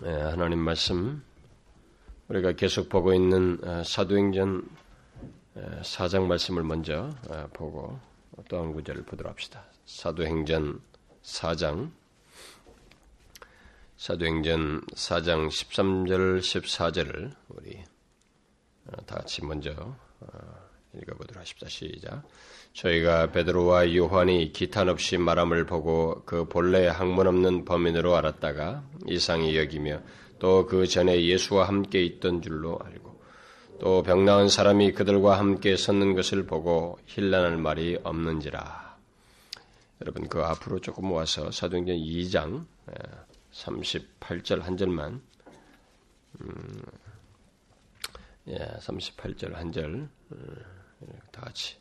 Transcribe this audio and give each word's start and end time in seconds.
예, 0.00 0.08
하나님 0.08 0.58
말씀 0.58 1.22
우리가 2.28 2.52
계속 2.52 2.88
보고 2.88 3.12
있는 3.12 3.58
어, 3.62 3.84
사도행전 3.84 4.66
4장 5.82 6.26
말씀을 6.26 6.62
먼저 6.62 7.10
어, 7.28 7.48
보고 7.52 8.00
또 8.48 8.58
한 8.58 8.72
구절을 8.72 9.04
보도록 9.04 9.30
합시다. 9.30 9.64
사도행전 9.84 10.80
4장 11.22 11.90
사도행전 13.98 14.86
4장 14.86 15.48
13절 15.48 16.38
14절을 16.40 17.34
우리 17.48 17.84
어, 18.86 18.96
다 19.04 19.16
같이 19.16 19.44
먼저 19.44 19.94
읽어보도록 20.94 21.40
하십시다. 21.40 21.68
시작. 21.68 22.22
저희가 22.74 23.32
베드로와 23.32 23.94
요한이 23.94 24.52
기탄 24.52 24.88
없이 24.88 25.18
말함을 25.18 25.66
보고 25.66 26.22
그 26.24 26.46
본래 26.48 26.88
학문 26.88 27.26
없는 27.26 27.64
범인으로 27.64 28.16
알았다가 28.16 28.82
이상히 29.06 29.56
여기며 29.56 30.00
또 30.38 30.66
그 30.66 30.86
전에 30.86 31.24
예수와 31.24 31.68
함께 31.68 32.02
있던 32.02 32.42
줄로 32.42 32.78
알고 32.82 33.22
또 33.78 34.02
병나은 34.02 34.48
사람이 34.48 34.92
그들과 34.92 35.38
함께 35.38 35.76
섰는 35.76 36.14
것을 36.14 36.46
보고 36.46 36.98
힐난할 37.06 37.56
말이 37.56 37.98
없는지라. 38.02 38.96
여러분 40.00 40.28
그 40.28 40.42
앞으로 40.42 40.80
조금 40.80 41.06
모아서 41.06 41.50
사도행전 41.50 41.96
2장 41.96 42.66
38절 43.52 44.62
한 44.62 44.76
절만 44.76 45.22
음, 46.40 46.82
예, 48.48 48.56
38절 48.80 49.52
한 49.52 49.70
절. 49.70 50.08
음, 50.32 50.81
다 51.30 51.42
같이 51.42 51.76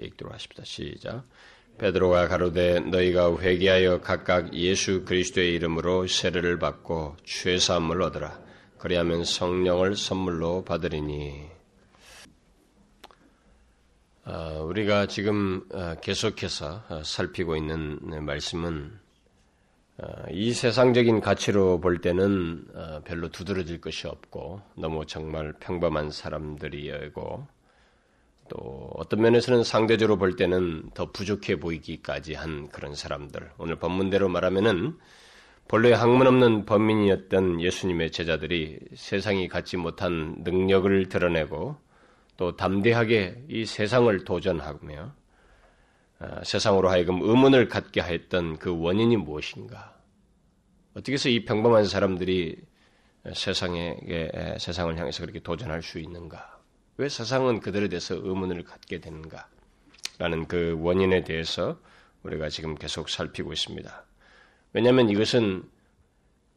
읽도록 0.00 0.34
하십니다. 0.34 0.64
시작. 0.64 1.24
베드로가 1.78 2.28
가로되 2.28 2.80
너희가 2.80 3.36
회개하여 3.38 4.00
각각 4.00 4.54
예수 4.54 5.04
그리스도의 5.04 5.54
이름으로 5.54 6.06
세례를 6.06 6.58
받고 6.58 7.16
죄 7.24 7.58
사함을 7.58 8.00
얻으라. 8.02 8.40
그리하면 8.78 9.24
성령을 9.24 9.96
선물로 9.96 10.64
받으리니. 10.64 11.48
어, 14.26 14.64
우리가 14.64 15.06
지금 15.06 15.66
어, 15.72 15.96
계속해서 16.00 16.84
어, 16.88 17.02
살피고 17.04 17.56
있는 17.56 18.24
말씀은 18.24 19.04
이 20.32 20.52
세상적인 20.52 21.20
가치로 21.20 21.78
볼 21.80 22.00
때는 22.00 22.66
별로 23.04 23.28
두드러질 23.28 23.80
것이 23.80 24.08
없고 24.08 24.60
너무 24.76 25.06
정말 25.06 25.52
평범한 25.60 26.10
사람들이고 26.10 27.46
또 28.48 28.90
어떤 28.94 29.22
면에서는 29.22 29.64
상대적으로 29.64 30.18
볼 30.18 30.36
때는 30.36 30.90
더 30.94 31.10
부족해 31.10 31.58
보이기까지 31.58 32.34
한 32.34 32.68
그런 32.68 32.94
사람들. 32.94 33.50
오늘 33.58 33.76
본문대로 33.76 34.28
말하면은 34.28 34.98
본래 35.66 35.92
학문 35.92 36.26
없는 36.26 36.66
범인이었던 36.66 37.60
예수님의 37.60 38.12
제자들이 38.12 38.78
세상이 38.94 39.48
갖지 39.48 39.76
못한 39.76 40.36
능력을 40.44 41.08
드러내고 41.08 41.76
또 42.36 42.56
담대하게 42.56 43.44
이 43.48 43.64
세상을 43.64 44.24
도전하며 44.24 45.14
아, 46.18 46.44
세상으로 46.44 46.90
하여금 46.90 47.22
의문을 47.22 47.68
갖게 47.68 48.02
했던 48.02 48.58
그 48.58 48.78
원인이 48.78 49.16
무엇인가? 49.16 49.94
어떻게 50.92 51.14
해서 51.14 51.28
이 51.28 51.44
평범한 51.44 51.86
사람들이 51.86 52.56
세상에 53.34 53.96
세상을 54.58 54.96
향해서 54.98 55.22
그렇게 55.22 55.40
도전할 55.40 55.82
수 55.82 55.98
있는가? 55.98 56.53
왜 56.96 57.08
세상은 57.08 57.60
그들에 57.60 57.88
대해서 57.88 58.14
의문을 58.14 58.64
갖게 58.64 59.00
되는가? 59.00 59.48
라는 60.18 60.46
그 60.46 60.76
원인에 60.80 61.24
대해서 61.24 61.80
우리가 62.22 62.48
지금 62.48 62.76
계속 62.76 63.08
살피고 63.08 63.52
있습니다. 63.52 64.04
왜냐하면 64.72 65.10
이것은 65.10 65.64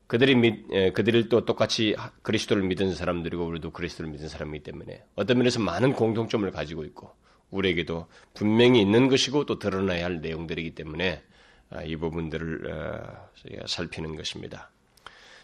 그들이 0.08 0.36
믿, 0.36 0.68
그들을 0.94 1.28
또 1.30 1.44
똑같이 1.44 1.96
그리스도를 2.22 2.64
믿은 2.64 2.94
사람들이고 2.94 3.46
우리도 3.46 3.72
그리스도를 3.72 4.12
믿은 4.12 4.30
사람이기 4.30 4.64
때문에 4.64 5.04
어떤 5.16 5.38
면에서 5.38 5.60
많은 5.60 5.94
공통점을 5.94 6.50
가지고 6.52 6.86
있고 6.86 7.12
우리에게도 7.50 8.08
분명히 8.34 8.82
있는 8.82 9.10
것이고 9.10 9.46
또 9.46 9.60
드러나야 9.60 10.06
할 10.06 10.22
내용들이기 10.22 10.76
때문에 10.76 11.24
아, 11.70 11.84
이 11.84 11.98
부분들을 11.98 12.72
어, 12.72 13.30
살피는 13.66 14.16
것입니다. 14.16 14.72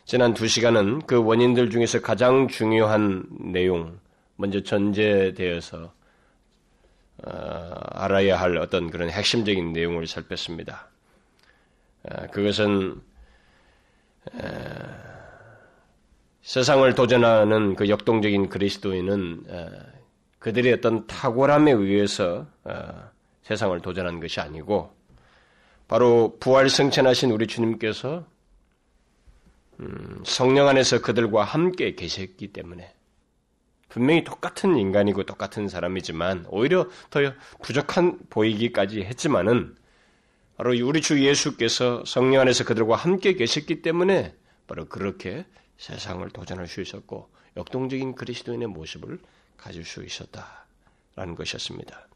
지난 0.05 0.33
두 0.33 0.47
시간은 0.47 0.99
그 1.01 1.21
원인들 1.23 1.69
중에서 1.69 2.01
가장 2.01 2.47
중요한 2.47 3.25
내용, 3.39 3.99
먼저 4.43 4.61
전제되어서 4.61 5.93
어, 7.25 7.73
알아야 7.91 8.37
할 8.37 8.57
어떤 8.57 8.91
그런 8.91 9.09
핵심적인 9.09 9.71
내용을 9.71 10.05
살폈습니다. 10.05 10.89
어, 12.03 12.27
그것은 12.27 13.01
어, 14.33 14.49
세상을 16.41 16.93
도전하는 16.93 17.77
그 17.77 17.87
역동적인 17.87 18.49
그리스도인은 18.49 19.45
어, 19.47 19.69
그들의 20.39 20.73
어떤 20.73 21.07
탁월함에 21.07 21.71
의해서 21.71 22.45
어, 22.65 23.09
세상을 23.43 23.79
도전한 23.79 24.19
것이 24.19 24.41
아니고 24.41 24.93
바로 25.87 26.35
부활 26.41 26.69
승천하신 26.69 27.31
우리 27.31 27.47
주님께서 27.47 28.25
음, 29.79 30.21
성령 30.25 30.67
안에서 30.67 30.99
그들과 30.99 31.45
함께 31.45 31.95
계셨기 31.95 32.51
때문에 32.51 32.93
분명히 33.93 34.23
똑같은 34.23 34.75
인간이고 34.75 35.21
똑같은 35.21 35.67
사람이지만 35.67 36.47
오히려 36.49 36.89
더 37.11 37.19
부족한 37.61 38.17
보이기까지 38.31 39.03
했지만은 39.03 39.75
바로 40.57 40.71
우리 40.83 40.99
주 40.99 41.23
예수께서 41.23 42.03
성령 42.03 42.41
안에서 42.41 42.63
그들과 42.63 42.95
함께 42.95 43.33
계셨기 43.33 43.83
때문에 43.83 44.33
바로 44.65 44.85
그렇게 44.85 45.45
세상을 45.77 46.27
도전할 46.31 46.67
수 46.67 46.81
있었고 46.81 47.29
역동적인 47.55 48.15
그리스도인의 48.15 48.67
모습을 48.69 49.19
가질 49.57 49.85
수 49.85 50.03
있었다라는 50.03 51.35
것이었습니다. 51.35 52.07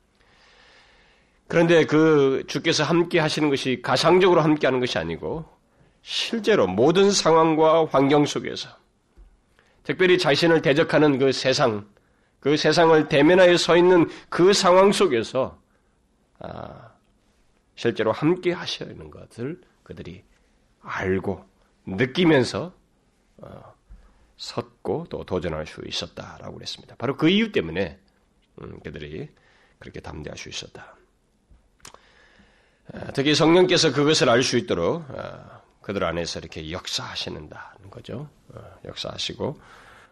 그런데 1.48 1.86
그 1.86 2.44
주께서 2.48 2.86
함께 2.86 3.20
하시는 3.20 3.52
것이 3.52 3.84
가상적으로 3.84 4.42
함께 4.42 4.66
하는 4.66 4.80
것이 4.80 4.98
아니고 4.98 5.46
실제로 6.02 6.66
모든 6.66 7.12
상황과 7.12 7.86
환경 7.92 8.26
속에서 8.26 8.70
특별히 9.88 10.18
자신을 10.18 10.62
대적하는 10.62 11.18
그 11.18 11.32
세상, 11.32 11.88
그 12.42 12.58
세상을 12.58 13.08
대면하여 13.08 13.56
서 13.56 13.78
있는 13.78 14.10
그 14.28 14.52
상황 14.52 14.92
속에서 14.92 15.58
아, 16.40 16.92
실제로 17.76 18.12
함께 18.12 18.52
하시는 18.52 19.10
것을 19.10 19.62
그들이 19.84 20.26
알고 20.82 21.42
느끼면서 21.86 22.74
어, 23.38 23.76
섰고 24.36 25.08
또 25.10 25.24
도전할 25.24 25.66
수 25.66 25.82
있었다라고 25.86 26.56
그랬습니다. 26.56 26.96
바로 26.98 27.16
그 27.16 27.30
이유 27.30 27.54
때문에 27.54 27.98
음, 28.62 28.80
그들이 28.84 29.30
그렇게 29.80 30.02
담대할 30.02 30.38
수 30.38 30.50
있었다. 30.50 30.98
아, 32.92 33.12
특히 33.14 33.34
성령께서 33.34 33.94
그것을 33.94 34.30
알 34.30 34.44
수 34.44 34.58
있도록 34.58 35.06
아, 35.12 35.57
그들 35.88 36.04
안에서 36.04 36.40
이렇게 36.40 36.70
역사하시는다는 36.70 37.90
거죠. 37.90 38.30
어, 38.50 38.62
역사하시고 38.84 39.62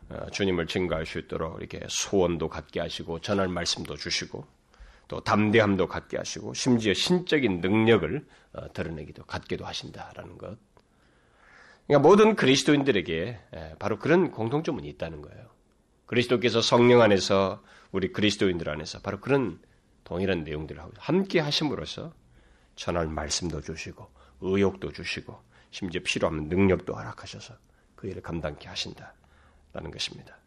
어, 0.08 0.25
주님을 0.31 0.68
증거할 0.68 1.06
수 1.06 1.19
있도록 1.19 1.59
이렇게 1.59 1.81
소원도 1.90 2.47
갖게 2.47 2.80
하시고 2.80 3.19
전할 3.19 3.50
말씀도 3.50 3.97
주시고 3.97 4.47
또 5.09 5.19
담대함도 5.19 5.90
갖게 5.90 6.16
하시고 6.16 6.53
심지어 6.53 6.94
신적인 6.94 7.59
능력을 7.59 8.25
어, 8.53 8.72
드러내기도 8.72 9.25
갖게도 9.25 9.66
하신다라는 9.66 10.38
것. 10.38 10.58
그러니까 11.88 12.08
모든 12.08 12.38
그리스도인들에게 12.38 13.40
바로 13.78 14.00
그런 14.00 14.31
공통점은 14.31 14.85
있다는 14.85 15.22
거예요. 15.22 15.50
그리스도께서 16.06 16.62
성령 16.62 17.02
안에서 17.02 17.62
우리 17.91 18.14
그리스도인들 18.14 18.69
안에서 18.69 19.02
바로 19.02 19.19
그런 19.19 19.59
동일한 20.06 20.46
내용들을 20.46 20.81
함께 20.97 21.41
하심으로써 21.41 22.14
전할 22.78 23.08
말씀도 23.08 23.59
주시고 23.59 24.09
의욕도 24.40 24.94
주시고 24.94 25.38
심지어 25.75 26.00
필요하면 26.02 26.47
능력도 26.47 26.94
허락하셔서 26.96 27.53
그 27.97 28.08
일을 28.08 28.22
감당케 28.22 28.70
하신다라는 28.70 29.91
것입니다. 29.91 30.38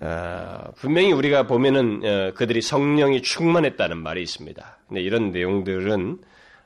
어, 0.00 0.72
분명히 0.76 1.12
우리가 1.12 1.46
보면은 1.46 2.00
어, 2.02 2.32
그들이 2.34 2.62
성령이 2.62 3.20
충만했다는 3.20 3.98
말이 3.98 4.22
있습니다. 4.22 4.78
근데 4.88 5.02
이런 5.02 5.30
내용들은 5.30 6.18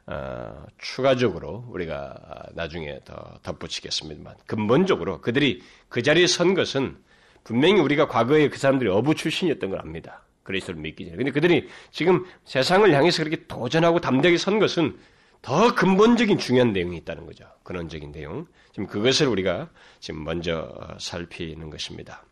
어, 0.06 0.66
추가적으로 0.78 1.64
우리가 1.70 2.46
나중에 2.52 3.00
더 3.04 3.38
덧붙이겠습니다만 3.42 4.36
근본적으로 4.46 5.20
그들이 5.20 5.62
그 5.88 6.02
자리에 6.02 6.28
선 6.28 6.54
것은 6.54 6.96
분명히 7.42 7.80
우리가 7.80 8.06
과거에 8.06 8.48
그 8.48 8.56
사람들이 8.56 8.88
어부 8.88 9.16
출신이었던 9.16 9.70
걸 9.70 9.80
압니다. 9.80 10.22
그리스도를 10.44 10.80
믿기 10.80 11.06
전에. 11.06 11.16
근데 11.16 11.32
그들이 11.32 11.68
지금 11.90 12.24
세상을 12.44 12.92
향해서 12.92 13.24
그렇게 13.24 13.46
도전하고 13.48 14.00
담대하게 14.00 14.38
선 14.38 14.60
것은 14.60 14.96
더 15.42 15.74
근본적인 15.74 16.38
중요한 16.38 16.72
내용이 16.72 16.96
있다는 16.98 17.26
거죠. 17.26 17.46
근원적인 17.62 18.12
내용. 18.12 18.46
지금 18.72 18.86
그것을 18.86 19.26
우리가 19.26 19.70
지금 19.98 20.24
먼저 20.24 20.72
살피는 20.98 21.70
것입니다. 21.70 22.24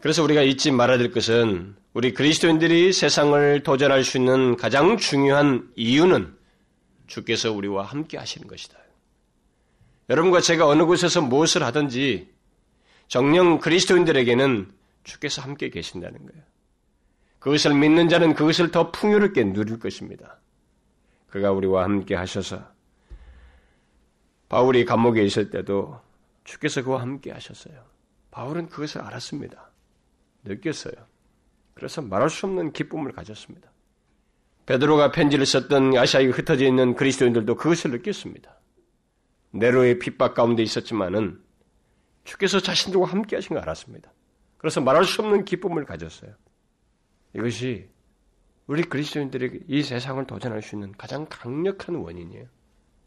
그래서 0.00 0.22
우리가 0.24 0.42
잊지 0.42 0.70
말아야 0.70 0.98
될 0.98 1.12
것은 1.12 1.76
우리 1.92 2.12
그리스도인들이 2.12 2.92
세상을 2.92 3.62
도전할 3.62 4.04
수 4.04 4.18
있는 4.18 4.56
가장 4.56 4.96
중요한 4.96 5.70
이유는 5.76 6.36
주께서 7.06 7.52
우리와 7.52 7.84
함께 7.84 8.18
하시는 8.18 8.46
것이다. 8.46 8.78
여러분과 10.08 10.40
제가 10.40 10.66
어느 10.66 10.84
곳에서 10.84 11.22
무엇을 11.22 11.62
하든지 11.62 12.28
정령 13.06 13.60
그리스도인들에게는 13.60 14.72
주께서 15.04 15.42
함께 15.42 15.70
계신다는 15.70 16.26
거예요. 16.26 16.42
그것을 17.40 17.74
믿는 17.74 18.08
자는 18.08 18.34
그것을 18.34 18.70
더 18.70 18.92
풍요롭게 18.92 19.52
누릴 19.52 19.78
것입니다. 19.78 20.38
그가 21.28 21.52
우리와 21.52 21.84
함께 21.84 22.14
하셔서 22.14 22.70
바울이 24.48 24.84
감옥에 24.84 25.24
있을 25.24 25.50
때도 25.50 26.00
주께서 26.44 26.82
그와 26.82 27.00
함께 27.00 27.30
하셨어요. 27.32 27.74
바울은 28.30 28.68
그것을 28.68 29.00
알았습니다. 29.00 29.70
느꼈어요. 30.44 30.94
그래서 31.74 32.02
말할 32.02 32.30
수 32.30 32.46
없는 32.46 32.72
기쁨을 32.72 33.12
가졌습니다. 33.12 33.70
베드로가 34.66 35.12
편지를 35.12 35.46
썼던 35.46 35.96
아시아에 35.96 36.26
흩어져 36.26 36.66
있는 36.66 36.94
그리스도인들도 36.94 37.56
그것을 37.56 37.90
느꼈습니다. 37.92 38.54
네로의 39.52 39.98
핍박 39.98 40.34
가운데 40.34 40.62
있었지만은 40.62 41.42
주께서 42.24 42.60
자신들과 42.60 43.06
함께 43.06 43.36
하신 43.36 43.54
걸 43.54 43.58
알았습니다. 43.62 44.12
그래서 44.58 44.80
말할 44.80 45.04
수 45.04 45.22
없는 45.22 45.44
기쁨을 45.44 45.86
가졌어요. 45.86 46.34
이것이 47.34 47.88
우리 48.66 48.82
그리스도인들에게 48.82 49.60
이 49.68 49.82
세상을 49.82 50.24
도전할 50.26 50.62
수 50.62 50.76
있는 50.76 50.92
가장 50.92 51.26
강력한 51.28 51.96
원인이에요. 51.96 52.46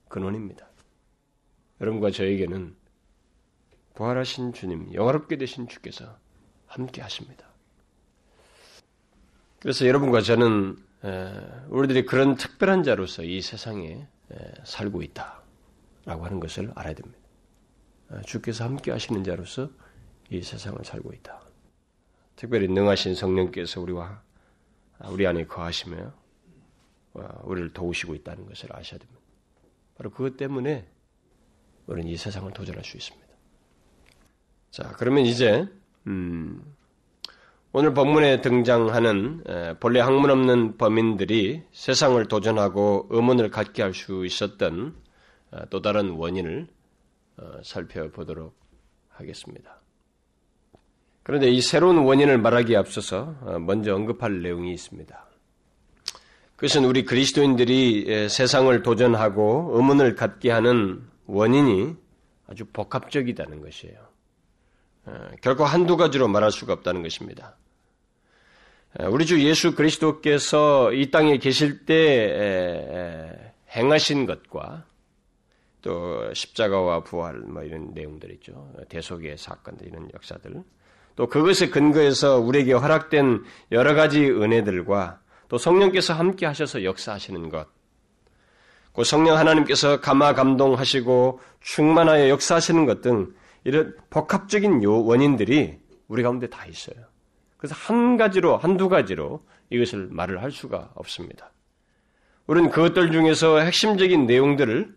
근원입니다. 0.10 0.68
여러분과 1.82 2.12
저에게는 2.12 2.76
부활하신 3.96 4.54
주님, 4.54 4.94
영화롭게 4.94 5.38
되신 5.38 5.68
주께서 5.68 6.18
함께 6.66 7.02
하십니다. 7.02 7.48
그래서 9.60 9.88
여러분과 9.88 10.22
저는 10.22 10.78
우리들이 11.70 12.06
그런 12.06 12.36
특별한 12.36 12.84
자로서 12.84 13.24
이 13.24 13.42
세상에 13.42 14.08
살고 14.66 15.02
있다라고 15.02 16.26
하는 16.26 16.40
것을 16.40 16.72
알아야 16.76 16.94
됩니다. 16.94 17.20
주께서 18.26 18.64
함께 18.66 18.92
하시는 18.92 19.24
자로서 19.24 19.70
이 20.30 20.42
세상을 20.42 20.84
살고 20.84 21.14
있다. 21.14 21.42
특별히 22.44 22.68
능하신 22.68 23.16
성령께서 23.16 23.80
우리와 23.80 24.22
우리 25.06 25.26
안에 25.26 25.46
거하시며 25.46 26.12
우리를 27.44 27.72
도우시고 27.72 28.16
있다는 28.16 28.46
것을 28.48 28.76
아셔야 28.76 29.00
됩니다. 29.00 29.22
바로 29.96 30.10
그것 30.10 30.36
때문에 30.36 30.86
우리는 31.88 32.10
이 32.10 32.18
세상을 32.18 32.52
도전할 32.52 32.84
수 32.84 32.98
있습니다. 32.98 33.28
자, 34.72 34.92
그러면 34.98 35.26
이제 35.26 35.70
음, 36.06 36.62
오늘 37.72 37.94
본문에 37.94 38.42
등장하는 38.42 39.78
본래 39.80 40.02
학문 40.02 40.30
없는 40.30 40.78
범인들이 40.78 41.64
세상을 41.72 42.28
도전하고 42.28 43.08
의문을 43.10 43.52
갖게 43.52 43.84
할 43.84 43.94
수 43.94 44.26
있었던 44.26 45.02
또 45.70 45.82
다른 45.82 46.10
원인을 46.10 46.68
어, 47.38 47.62
살펴보도록 47.64 48.54
하겠습니다. 49.12 49.83
그런데 51.24 51.50
이 51.50 51.62
새로운 51.62 52.00
원인을 52.00 52.38
말하기에 52.38 52.76
앞서서 52.76 53.36
어, 53.42 53.60
먼저 53.60 53.96
언급할 53.96 54.42
내용이 54.42 54.74
있습니다. 54.74 55.26
그것은 56.56 56.86
우리 56.86 57.04
그리스도인들이 57.04 58.30
세상을 58.30 58.84
도전하고 58.84 59.72
의문을 59.74 60.16
갖게 60.16 60.52
하는 60.52 61.02
원인이 61.26 61.96
아주 62.48 62.66
복합적이다는 62.66 63.62
것이에요. 63.62 63.98
어, 65.06 65.28
결코 65.42 65.66
한두 65.66 65.98
가지로 65.98 66.28
말할 66.28 66.52
수가 66.52 66.74
없다는 66.74 67.04
것입니다. 67.04 67.58
우리 69.10 69.26
주 69.26 69.44
예수 69.44 69.74
그리스도께서 69.74 70.94
이 70.94 71.10
땅에 71.10 71.38
계실 71.40 71.86
때 71.86 73.52
행하신 73.76 74.28
것과 74.28 74.86
또 75.82 76.32
십자가와 76.32 77.04
부활 77.04 77.40
뭐 77.40 77.64
이런 77.64 77.92
내용들 77.94 78.32
있죠. 78.34 78.72
대속의 78.90 79.38
사건들 79.40 79.88
이런 79.88 80.10
역사들. 80.14 80.64
또 81.16 81.28
그것에 81.28 81.70
근거해서 81.70 82.40
우리에게 82.40 82.74
허락된 82.74 83.44
여러 83.72 83.94
가지 83.94 84.26
은혜들과 84.26 85.20
또 85.48 85.58
성령께서 85.58 86.14
함께 86.14 86.46
하셔서 86.46 86.84
역사하시는 86.84 87.50
것. 87.50 87.68
그 88.94 89.04
성령 89.04 89.38
하나님께서 89.38 90.02
감화 90.02 90.34
감동하시고 90.34 91.40
충만하여 91.62 92.30
역사하시는 92.30 92.86
것 92.86 93.02
등 93.02 93.34
이런 93.64 93.96
복합적인 94.10 94.84
요 94.84 95.04
원인들이 95.04 95.80
우리 96.08 96.24
가운데 96.24 96.48
다 96.48 96.66
있어요. 96.66 96.96
그래서 97.58 97.76
한 97.76 98.18
가지로 98.18 98.58
한두 98.58 98.90
가지로 98.90 99.44
이것을 99.70 100.10
말을 100.12 100.42
할 100.42 100.52
수가 100.52 100.92
없습니다. 100.96 101.52
우리는 102.46 102.70
그것들 102.70 103.12
중에서 103.12 103.60
핵심적인 103.60 104.26
내용들을 104.26 104.94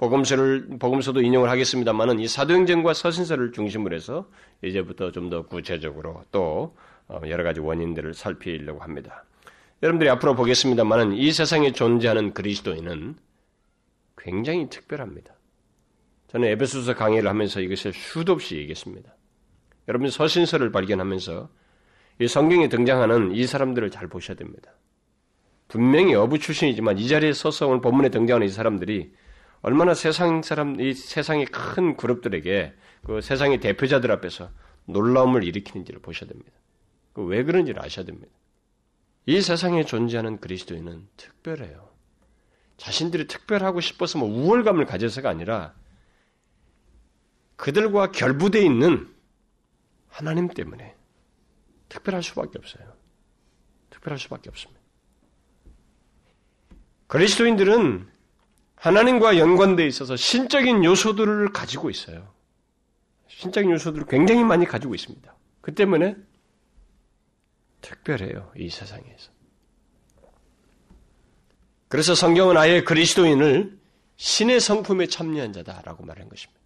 복음서를 0.00 0.78
복음서도 0.78 1.20
인용을 1.20 1.50
하겠습니다만은 1.50 2.20
이 2.20 2.26
사도행전과 2.26 2.94
서신서를 2.94 3.52
중심으로 3.52 3.94
해서 3.94 4.26
이제부터 4.64 5.12
좀 5.12 5.28
더 5.28 5.44
구체적으로 5.44 6.24
또 6.32 6.74
어, 7.06 7.20
여러 7.28 7.44
가지 7.44 7.60
원인들을 7.60 8.14
살피려고 8.14 8.80
합니다. 8.80 9.24
여러분들이 9.82 10.08
앞으로 10.08 10.34
보겠습니다만은 10.34 11.12
이 11.12 11.30
세상에 11.32 11.72
존재하는 11.72 12.32
그리스도인은 12.32 13.16
굉장히 14.16 14.70
특별합니다. 14.70 15.34
저는 16.28 16.48
에베소서 16.48 16.94
강의를 16.94 17.28
하면서 17.28 17.60
이것을 17.60 17.92
수도 17.92 18.32
없이 18.32 18.56
얘기했습니다. 18.56 19.14
여러분 19.86 20.08
서신서를 20.08 20.72
발견하면서 20.72 21.50
이 22.20 22.26
성경에 22.26 22.70
등장하는 22.70 23.32
이 23.32 23.46
사람들을 23.46 23.90
잘 23.90 24.08
보셔야 24.08 24.36
됩니다. 24.36 24.72
분명히 25.68 26.14
어부 26.14 26.38
출신이지만 26.38 26.96
이 26.96 27.06
자리에 27.06 27.34
서서 27.34 27.68
오늘 27.68 27.82
본문에 27.82 28.08
등장하는 28.08 28.46
이 28.46 28.50
사람들이 28.50 29.12
얼마나 29.62 29.94
세상 29.94 30.42
사람, 30.42 30.80
이 30.80 30.94
세상의 30.94 31.46
큰 31.46 31.96
그룹들에게 31.96 32.74
그 33.04 33.20
세상의 33.20 33.60
대표자들 33.60 34.10
앞에서 34.12 34.50
놀라움을 34.86 35.44
일으키는지를 35.44 36.00
보셔야 36.00 36.28
됩니다. 36.28 36.52
그 37.12 37.22
왜 37.24 37.44
그런지를 37.44 37.82
아셔야 37.82 38.04
됩니다. 38.04 38.32
이 39.26 39.40
세상에 39.42 39.84
존재하는 39.84 40.40
그리스도인은 40.40 41.08
특별해요. 41.16 41.90
자신들이 42.78 43.26
특별하고 43.26 43.80
싶어서 43.80 44.18
뭐 44.18 44.28
우월감을 44.28 44.86
가져서가 44.86 45.28
아니라 45.28 45.74
그들과 47.56 48.10
결부되어 48.10 48.62
있는 48.62 49.14
하나님 50.08 50.48
때문에 50.48 50.96
특별할 51.90 52.22
수밖에 52.22 52.58
없어요. 52.58 52.96
특별할 53.90 54.18
수밖에 54.18 54.48
없습니다. 54.48 54.80
그리스도인들은 57.08 58.09
하나님과 58.80 59.36
연관되어 59.36 59.86
있어서 59.86 60.16
신적인 60.16 60.84
요소들을 60.84 61.52
가지고 61.52 61.90
있어요. 61.90 62.32
신적인 63.28 63.70
요소들을 63.72 64.06
굉장히 64.06 64.42
많이 64.42 64.64
가지고 64.64 64.94
있습니다. 64.94 65.36
그 65.60 65.74
때문에 65.74 66.16
특별해요. 67.82 68.50
이 68.56 68.70
세상에서. 68.70 69.30
그래서 71.88 72.14
성경은 72.14 72.56
아예 72.56 72.82
그리스도인을 72.82 73.78
신의 74.16 74.60
성품에 74.60 75.08
참여한 75.08 75.52
자다라고 75.52 76.04
말한 76.04 76.30
것입니다. 76.30 76.60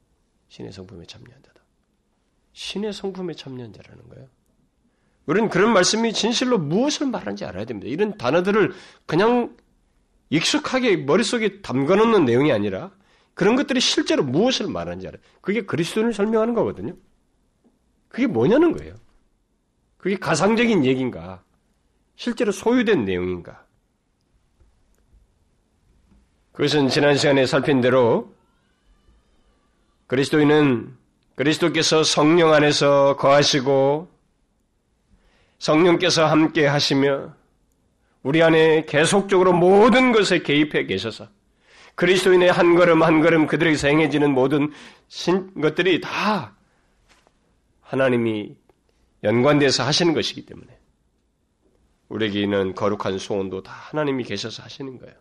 신의 0.48 0.72
성품에 0.72 1.06
참여한 1.06 1.42
자다. 1.42 1.60
신의 2.52 2.92
성품에 2.92 3.34
참여한 3.34 3.72
자라는 3.72 4.08
거예요. 4.08 4.28
우리는 5.26 5.48
그런 5.48 5.72
말씀이 5.72 6.12
진실로 6.12 6.58
무엇을 6.58 7.08
말하는지 7.08 7.44
알아야 7.44 7.64
됩니다. 7.64 7.88
이런 7.88 8.16
단어들을 8.16 8.72
그냥 9.06 9.56
익숙하게 10.34 10.96
머릿속에 10.96 11.62
담가놓는 11.62 12.24
내용이 12.24 12.50
아니라 12.50 12.90
그런 13.34 13.54
것들이 13.54 13.78
실제로 13.80 14.24
무엇을 14.24 14.66
말하는지 14.66 15.06
알아요. 15.06 15.22
그게 15.40 15.62
그리스도인을 15.62 16.12
설명하는 16.12 16.54
거거든요. 16.54 16.96
그게 18.08 18.26
뭐냐는 18.26 18.72
거예요. 18.76 18.96
그게 19.96 20.16
가상적인 20.16 20.84
얘기인가? 20.84 21.42
실제로 22.16 22.50
소유된 22.50 23.04
내용인가? 23.04 23.64
그것은 26.52 26.88
지난 26.88 27.16
시간에 27.16 27.46
살핀 27.46 27.80
대로 27.80 28.34
그리스도인은 30.08 30.96
그리스도께서 31.36 32.02
성령 32.02 32.52
안에서 32.52 33.16
거하시고 33.16 34.08
성령께서 35.58 36.26
함께 36.26 36.66
하시며 36.66 37.34
우리 38.24 38.42
안에 38.42 38.86
계속적으로 38.86 39.52
모든 39.52 40.10
것에 40.10 40.40
개입해 40.40 40.86
계셔서 40.86 41.28
그리스도인의 41.94 42.50
한 42.50 42.74
걸음 42.74 43.02
한 43.02 43.20
걸음 43.20 43.46
그들에게서 43.46 43.88
행해지는 43.88 44.32
모든 44.32 44.72
신, 45.08 45.54
것들이 45.60 46.00
다 46.00 46.56
하나님이 47.82 48.56
연관돼서 49.22 49.84
하시는 49.84 50.14
것이기 50.14 50.46
때문에 50.46 50.66
우리에게 52.08 52.40
있는 52.40 52.74
거룩한 52.74 53.18
소원도 53.18 53.62
다 53.62 53.72
하나님이 53.72 54.24
계셔서 54.24 54.62
하시는 54.62 54.98
거예요. 54.98 55.14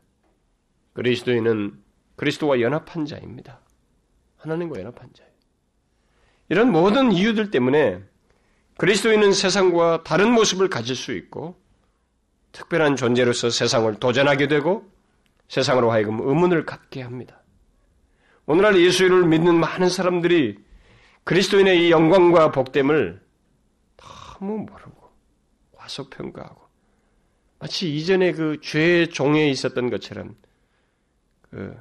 그리스도인은 0.93 1.73
그리스도와 2.15 2.61
연합한 2.61 3.05
자입니다. 3.05 3.59
하나님과 4.37 4.79
연합한 4.79 5.09
자예요. 5.13 5.31
이런 6.49 6.71
모든 6.71 7.11
이유들 7.11 7.51
때문에 7.51 8.01
그리스도인은 8.77 9.33
세상과 9.33 10.03
다른 10.03 10.31
모습을 10.31 10.69
가질 10.69 10.95
수 10.95 11.11
있고 11.13 11.62
특별한 12.53 12.95
존재로서 12.95 13.49
세상을 13.49 13.93
도전하게 13.99 14.47
되고 14.47 14.89
세상으로 15.49 15.91
하여금 15.91 16.19
의문을 16.21 16.65
갖게 16.65 17.01
합니다. 17.01 17.41
오늘날 18.45 18.79
예수를 18.79 19.25
믿는 19.25 19.59
많은 19.59 19.89
사람들이 19.89 20.57
그리스도인의 21.25 21.87
이 21.87 21.91
영광과 21.91 22.51
복됨을 22.51 23.21
너무 23.97 24.65
모르고 24.65 25.09
과소평가하고 25.73 26.61
마치 27.59 27.95
이전에 27.95 28.33
그 28.33 28.59
죄의 28.61 29.09
종에 29.09 29.49
있었던 29.49 29.89
것처럼 29.89 30.35
그 31.49 31.77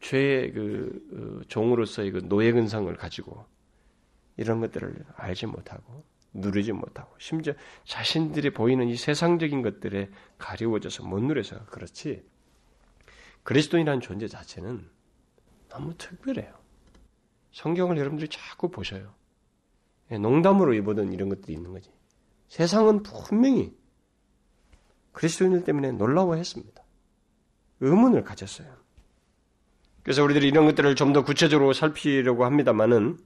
죄의 0.00 0.52
그 0.52 1.40
어, 1.40 1.44
종으로서의 1.48 2.10
그 2.10 2.28
노예 2.28 2.52
근성을 2.52 2.94
가지고 2.94 3.46
이런 4.36 4.60
것들을 4.60 5.04
알지 5.16 5.46
못하고 5.46 6.04
누리지 6.32 6.72
못하고 6.72 7.14
심지어 7.18 7.54
자신들이 7.84 8.50
보이는 8.50 8.88
이 8.88 8.96
세상적인 8.96 9.62
것들에 9.62 10.10
가리워져서 10.38 11.04
못 11.04 11.20
누려서 11.22 11.64
그렇지 11.66 12.24
그리스도인이라는 13.42 14.00
존재 14.00 14.28
자체는 14.28 14.88
너무 15.68 15.94
특별해요. 15.96 16.54
성경을 17.52 17.96
여러분들이 17.98 18.28
자꾸 18.28 18.70
보셔요. 18.70 19.14
예, 20.10 20.18
농담으로 20.18 20.74
입어든 20.74 21.12
이런 21.12 21.28
것들이 21.28 21.54
있는 21.54 21.72
거지. 21.72 21.90
세상은 22.48 23.02
분명히 23.02 23.76
그리스도인들 25.12 25.64
때문에 25.64 25.92
놀라워했습니다. 25.92 26.82
의문을 27.80 28.24
가졌어요. 28.24 28.76
그래서 30.02 30.22
우리들이 30.24 30.48
이런 30.48 30.66
것들을 30.66 30.94
좀 30.96 31.12
더 31.12 31.24
구체적으로 31.24 31.72
살피려고 31.72 32.44
합니다만은 32.44 33.18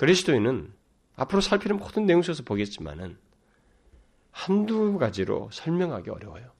그리스도인은 0.00 0.72
앞으로 1.16 1.42
살피는 1.42 1.76
모든 1.76 2.06
내용 2.06 2.22
속에서 2.22 2.42
보겠지만은 2.42 3.18
한두 4.30 4.96
가지로 4.96 5.50
설명하기 5.52 6.08
어려워요. 6.08 6.52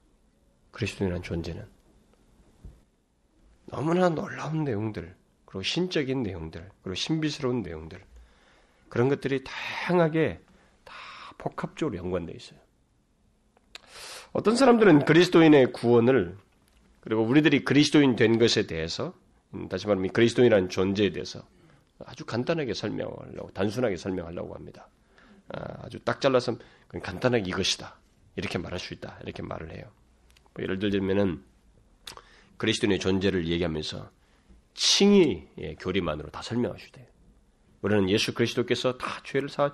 그리스도인이라는 0.69 1.23
존재는 1.23 1.65
너무나 3.65 4.09
놀라운 4.09 4.63
내용들, 4.63 5.15
그리고 5.45 5.63
신적인 5.63 6.21
내용들, 6.21 6.69
그리고 6.83 6.93
신비스러운 6.93 7.63
내용들 7.63 7.99
그런 8.89 9.09
것들이 9.09 9.43
다양하게 9.43 10.39
다 10.83 10.93
복합적으로 11.39 11.97
연관되어 11.97 12.35
있어요. 12.35 12.59
어떤 14.33 14.55
사람들은 14.55 15.05
그리스도인의 15.05 15.73
구원을 15.73 16.37
그리고 16.99 17.23
우리들이 17.23 17.65
그리스도인 17.65 18.15
된 18.15 18.37
것에 18.37 18.67
대해서 18.67 19.15
음, 19.55 19.67
다시 19.67 19.87
말하면 19.87 20.11
그리스도인이라는 20.13 20.69
존재에 20.69 21.09
대해서 21.09 21.43
아주 22.05 22.25
간단하게 22.25 22.73
설명하려고 22.73 23.51
단순하게 23.51 23.97
설명하려고 23.97 24.53
합니다. 24.53 24.87
아, 25.49 25.85
아주 25.85 25.99
딱 25.99 26.21
잘라서 26.21 26.57
간단하게 27.01 27.49
이것이다 27.49 27.97
이렇게 28.35 28.57
말할 28.57 28.79
수 28.79 28.93
있다 28.93 29.19
이렇게 29.23 29.41
말을 29.43 29.73
해요. 29.73 29.83
뭐 30.53 30.63
예를 30.63 30.79
들면은 30.79 31.43
그리스도인의 32.57 32.99
존재를 32.99 33.47
얘기하면서 33.47 34.09
칭의 34.73 35.77
교리만으로 35.79 36.29
다 36.29 36.41
설명할 36.41 36.79
수 36.79 36.87
있대요. 36.87 37.05
우리는 37.81 38.09
예수 38.09 38.33
그리스도께서 38.33 38.97
다 38.97 39.21
죄를 39.23 39.49
사 39.49 39.71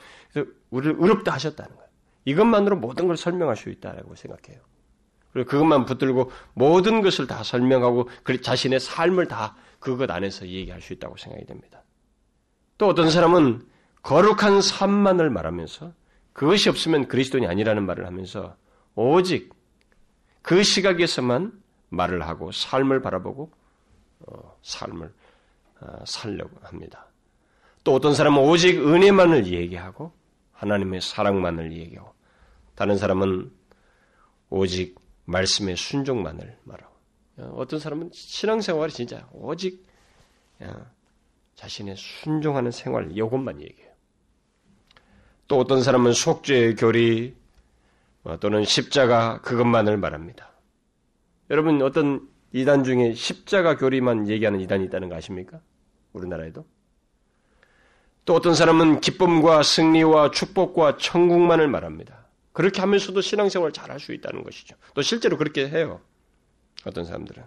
우리를 0.69 0.95
의롭다 0.97 1.33
하셨다는 1.33 1.75
거예요. 1.75 1.89
이것만으로 2.25 2.77
모든 2.77 3.07
걸 3.07 3.17
설명할 3.17 3.55
수 3.55 3.69
있다라고 3.69 4.15
생각해요. 4.15 4.61
그리고 5.33 5.49
그것만 5.49 5.85
붙들고 5.85 6.31
모든 6.53 7.01
것을 7.01 7.27
다 7.27 7.43
설명하고 7.43 8.09
자신의 8.41 8.79
삶을 8.79 9.27
다 9.27 9.55
그것 9.79 10.09
안에서 10.09 10.47
얘기할 10.47 10.81
수 10.81 10.93
있다고 10.93 11.17
생각이 11.17 11.45
됩니다. 11.45 11.83
또 12.77 12.87
어떤 12.87 13.09
사람은 13.09 13.65
거룩한 14.03 14.61
삶만을 14.61 15.29
말하면서 15.29 15.93
그것이 16.33 16.69
없으면 16.69 17.07
그리스도인이 17.07 17.47
아니라는 17.47 17.85
말을 17.85 18.05
하면서 18.05 18.55
오직 18.95 19.53
그 20.41 20.63
시각에서만 20.63 21.51
말을 21.89 22.27
하고 22.27 22.51
삶을 22.51 23.01
바라보고 23.01 23.51
어, 24.19 24.57
삶을 24.61 25.13
어, 25.81 26.03
살려고 26.05 26.57
합니다. 26.61 27.07
또 27.83 27.93
어떤 27.93 28.13
사람은 28.13 28.41
오직 28.41 28.79
은혜만을 28.79 29.47
얘기하고 29.47 30.13
하나님의 30.53 31.01
사랑만을 31.01 31.73
얘기하고 31.73 32.13
다른 32.75 32.97
사람은 32.97 33.51
오직 34.49 34.95
말씀의 35.25 35.75
순종만을 35.75 36.57
말하고 36.63 36.93
어, 37.37 37.53
어떤 37.57 37.79
사람은 37.79 38.11
신앙생활이 38.13 38.91
진짜 38.91 39.27
오직 39.31 39.85
자신의 41.57 41.95
순종하는 41.97 42.71
생활 42.71 43.11
이것만 43.11 43.61
얘기해요. 43.61 43.91
또 45.47 45.57
어떤 45.57 45.81
사람은 45.81 46.13
속죄의 46.13 46.75
교리 46.75 47.35
또는 48.39 48.63
십자가 48.63 49.41
그것만을 49.41 49.97
말합니다. 49.97 50.51
여러분 51.49 51.81
어떤 51.81 52.29
이단 52.53 52.83
중에 52.83 53.13
십자가 53.13 53.75
교리만 53.75 54.29
얘기하는 54.29 54.61
이단이 54.61 54.85
있다는 54.85 55.09
거 55.09 55.15
아십니까? 55.15 55.59
우리나라에도. 56.13 56.65
또 58.25 58.35
어떤 58.35 58.53
사람은 58.53 58.99
기쁨과 58.99 59.63
승리와 59.63 60.31
축복과 60.31 60.97
천국만을 60.97 61.67
말합니다. 61.69 62.27
그렇게 62.51 62.81
하면서도 62.81 63.21
신앙생활을 63.21 63.71
잘할 63.71 63.99
수 63.99 64.13
있다는 64.13 64.43
것이죠. 64.43 64.75
또 64.93 65.01
실제로 65.01 65.37
그렇게 65.37 65.69
해요. 65.69 66.01
어떤 66.85 67.05
사람들은. 67.05 67.43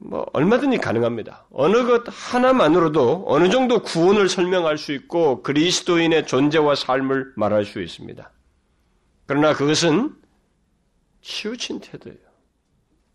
뭐 0.00 0.26
얼마든지 0.32 0.78
가능합니다. 0.78 1.46
어느 1.50 1.84
것 1.84 2.02
하나만으로도 2.06 3.24
어느 3.26 3.50
정도 3.50 3.82
구원을 3.82 4.28
설명할 4.28 4.78
수 4.78 4.92
있고 4.92 5.42
그리스도인의 5.42 6.26
존재와 6.26 6.74
삶을 6.74 7.32
말할 7.36 7.64
수 7.64 7.80
있습니다. 7.80 8.30
그러나 9.26 9.54
그것은 9.54 10.14
치우친 11.22 11.80
태도예요. 11.80 12.18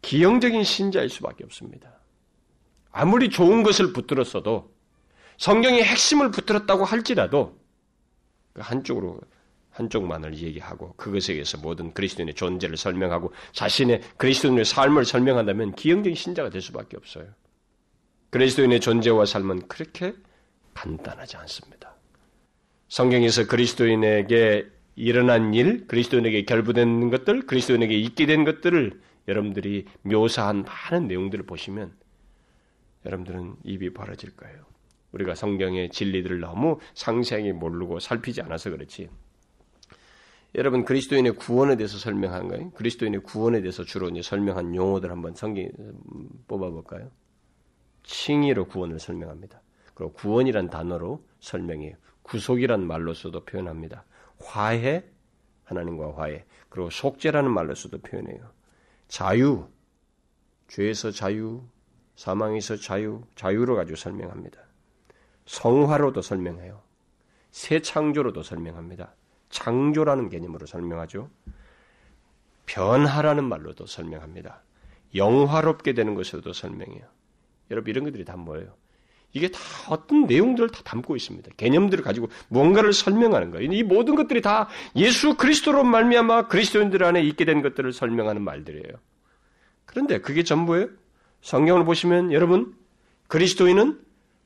기형적인 0.02 0.64
신자일 0.64 1.10
수밖에 1.10 1.44
없습니다. 1.44 2.00
아무리 2.92 3.30
좋은 3.30 3.64
것을 3.64 3.94
붙들었어도 3.94 4.74
성경의 5.38 5.84
핵심을 5.84 6.32
붙들었다고 6.32 6.86
할지라도 6.86 7.58
그 8.54 8.62
한쪽으로 8.62 9.20
한쪽만을 9.80 10.38
얘기하고 10.38 10.94
그것에 10.98 11.34
의해서 11.34 11.58
모든 11.58 11.94
그리스도인의 11.94 12.36
존재를 12.36 12.76
설명하고 12.76 13.32
자신의 13.54 14.02
그리스도인의 14.18 14.66
삶을 14.66 15.06
설명한다면 15.06 15.76
기형적인 15.76 16.16
신자가 16.16 16.50
될 16.50 16.62
수밖에 16.62 16.98
없어요. 16.98 17.26
그리스도인의 18.30 18.82
존재와 18.82 19.26
삶은 19.26 19.68
그렇게 19.68 20.14
간단하지 20.74 21.38
않습니다. 21.38 21.96
성경에서 22.90 23.48
그리스도인에게 23.48 24.68
일어난 24.96 25.54
일, 25.54 25.88
그리스도인에게 25.88 26.44
결부된 26.44 27.10
것들, 27.10 27.46
그리스도인에게 27.46 27.96
있게 27.96 28.26
된 28.26 28.44
것들을 28.44 29.00
여러분들이 29.28 29.86
묘사한 30.02 30.64
많은 30.64 31.08
내용들을 31.08 31.46
보시면 31.46 31.94
여러분들은 33.06 33.56
입이 33.64 33.94
벌어질 33.94 34.36
거예요. 34.36 34.66
우리가 35.12 35.36
성경의 35.36 35.90
진리들을 35.90 36.40
너무 36.40 36.80
상세하게 36.94 37.54
모르고 37.54 38.00
살피지 38.00 38.42
않아서 38.42 38.70
그렇지. 38.70 39.10
여러분 40.56 40.84
그리스도인의 40.84 41.34
구원에 41.34 41.76
대해서 41.76 41.98
설명한 41.98 42.48
거예요. 42.48 42.72
그리스도인의 42.72 43.22
구원에 43.22 43.62
대해서 43.62 43.84
주로 43.84 44.10
이제 44.10 44.22
설명한 44.22 44.76
용어들 44.76 45.12
한번 45.12 45.36
성경 45.36 45.70
뽑아볼까요? 46.48 47.12
칭의로 48.04 48.66
구원을 48.66 49.00
설명합니다. 49.00 49.62
그리고 49.94 50.14
구원이란 50.14 50.70
단어로 50.70 51.24
설명해요. 51.40 51.96
구속이란 52.24 52.86
말로서도 52.86 53.46
표현합니다. 53.46 54.06
화해, 54.40 55.04
하나님과 55.66 56.16
화해. 56.18 56.46
그리고 56.70 56.90
속죄라는 56.90 57.52
말로서도 57.52 58.00
표현해요. 58.00 58.52
자유, 59.08 59.68
죄에서 60.68 61.12
자유, 61.12 61.64
사망에서 62.16 62.76
자유, 62.76 63.24
자유로 63.36 63.76
가지고 63.76 63.96
설명합니다. 63.96 64.60
성화로도 65.46 66.22
설명해요. 66.22 66.82
새 67.52 67.82
창조로도 67.82 68.44
설명합니다. 68.44 69.14
창조라는 69.50 70.30
개념으로 70.30 70.66
설명하죠. 70.66 71.30
변화라는 72.66 73.44
말로도 73.46 73.86
설명합니다. 73.88 74.62
영화롭게 75.16 75.94
되는 75.94 76.14
것으로도 76.16 76.54
설명해요. 76.54 77.02
여러분 77.72 77.90
이런 77.90 78.04
것들이 78.04 78.26
다 78.26 78.38
뭐예요? 78.38 78.76
이게 79.34 79.50
다 79.50 79.60
어떤 79.90 80.26
내용들을 80.26 80.70
다 80.70 80.82
담고 80.84 81.16
있습니다. 81.16 81.52
개념들을 81.58 82.04
가지고 82.04 82.30
무언가를 82.48 82.94
설명하는 82.94 83.52
거예요. 83.52 83.72
이 83.72 83.84
모든 83.84 84.16
것들이 84.16 84.42
다 84.42 84.70
예수 84.96 85.36
그리스도로 85.36 85.84
말미암아 85.84 86.48
그리스도인들 86.48 87.04
안에 87.04 87.22
있게 87.24 87.46
된 87.46 87.62
것들을 87.62 87.94
설명하는 87.94 88.42
말들이에요. 88.42 88.94
그런데 89.86 90.20
그게 90.20 90.44
전부예요. 90.44 90.88
성경을 91.42 91.86
보시면 91.86 92.32
여러분 92.32 92.76
그리스도인은 93.28 94.00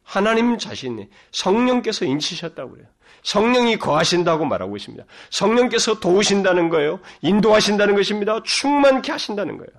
하나님 0.04 0.58
자신이 0.58 1.10
성령께서 1.32 2.06
인치셨다고 2.06 2.72
그래요. 2.72 2.88
성령이 3.24 3.78
거하신다고 3.78 4.46
말하고 4.46 4.76
있습니다. 4.78 5.06
성령께서 5.30 6.00
도우신다는 6.00 6.70
거예요. 6.70 7.00
인도하신다는 7.22 7.96
것입니다. 7.96 8.42
충만케 8.44 9.12
하신다는 9.12 9.58
거예요. 9.58 9.70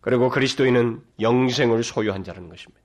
그리고 0.00 0.28
그리스도인은 0.28 1.02
영생을 1.20 1.82
소유한 1.82 2.24
자라는 2.24 2.48
것입니다. 2.48 2.80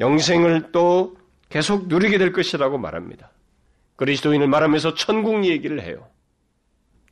영생을 0.00 0.72
또 0.72 1.16
계속 1.48 1.86
누리게 1.88 2.18
될 2.18 2.32
것이라고 2.32 2.78
말합니다. 2.78 3.30
그리스도인을 3.96 4.48
말하면서 4.48 4.94
천국 4.94 5.44
얘기를 5.44 5.80
해요. 5.82 6.08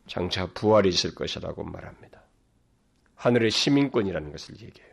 장차 0.08 0.46
부활이 0.46 0.88
있을 0.88 1.14
것이라고 1.14 1.62
말합니다. 1.62 2.22
하늘의 3.14 3.52
시민권이라는 3.52 4.32
것을 4.32 4.56
얘기해요. 4.56 4.92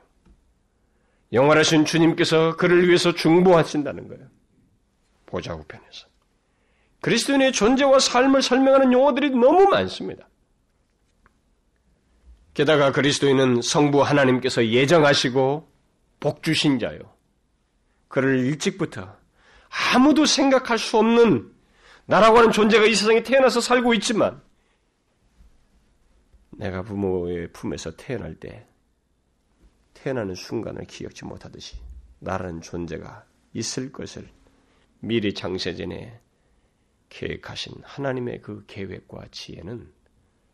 영원하신 1.33 1.85
주님께서 1.85 2.55
그를 2.57 2.87
위해서 2.87 3.13
중보하신다는 3.13 4.07
거예요. 4.07 4.27
보좌 5.25 5.55
우편에서. 5.55 6.08
그리스도인의 7.01 7.53
존재와 7.53 7.99
삶을 7.99 8.41
설명하는 8.41 8.91
용어들이 8.91 9.29
너무 9.31 9.69
많습니다. 9.69 10.27
게다가 12.53 12.91
그리스도인은 12.91 13.61
성부 13.61 14.01
하나님께서 14.01 14.67
예정하시고 14.67 15.71
복주신 16.19 16.79
자요. 16.79 16.99
그를 18.09 18.39
일찍부터 18.45 19.17
아무도 19.93 20.25
생각할 20.25 20.77
수 20.77 20.97
없는 20.97 21.53
나라고 22.05 22.39
하는 22.39 22.51
존재가 22.51 22.85
이 22.85 22.95
세상에 22.95 23.23
태어나서 23.23 23.61
살고 23.61 23.93
있지만 23.95 24.41
내가 26.49 26.81
부모의 26.81 27.53
품에서 27.53 27.95
태어날 27.95 28.35
때 28.35 28.67
태어나는 29.93 30.35
순간을 30.35 30.85
기억지 30.85 31.23
못하듯이 31.23 31.77
나라는 32.19 32.61
존재가 32.61 33.25
있을 33.53 33.91
것을 33.91 34.27
미리 34.99 35.33
장세전에 35.33 36.19
계획하신 37.09 37.73
하나님의 37.83 38.41
그 38.41 38.63
계획과 38.67 39.25
지혜는 39.31 39.91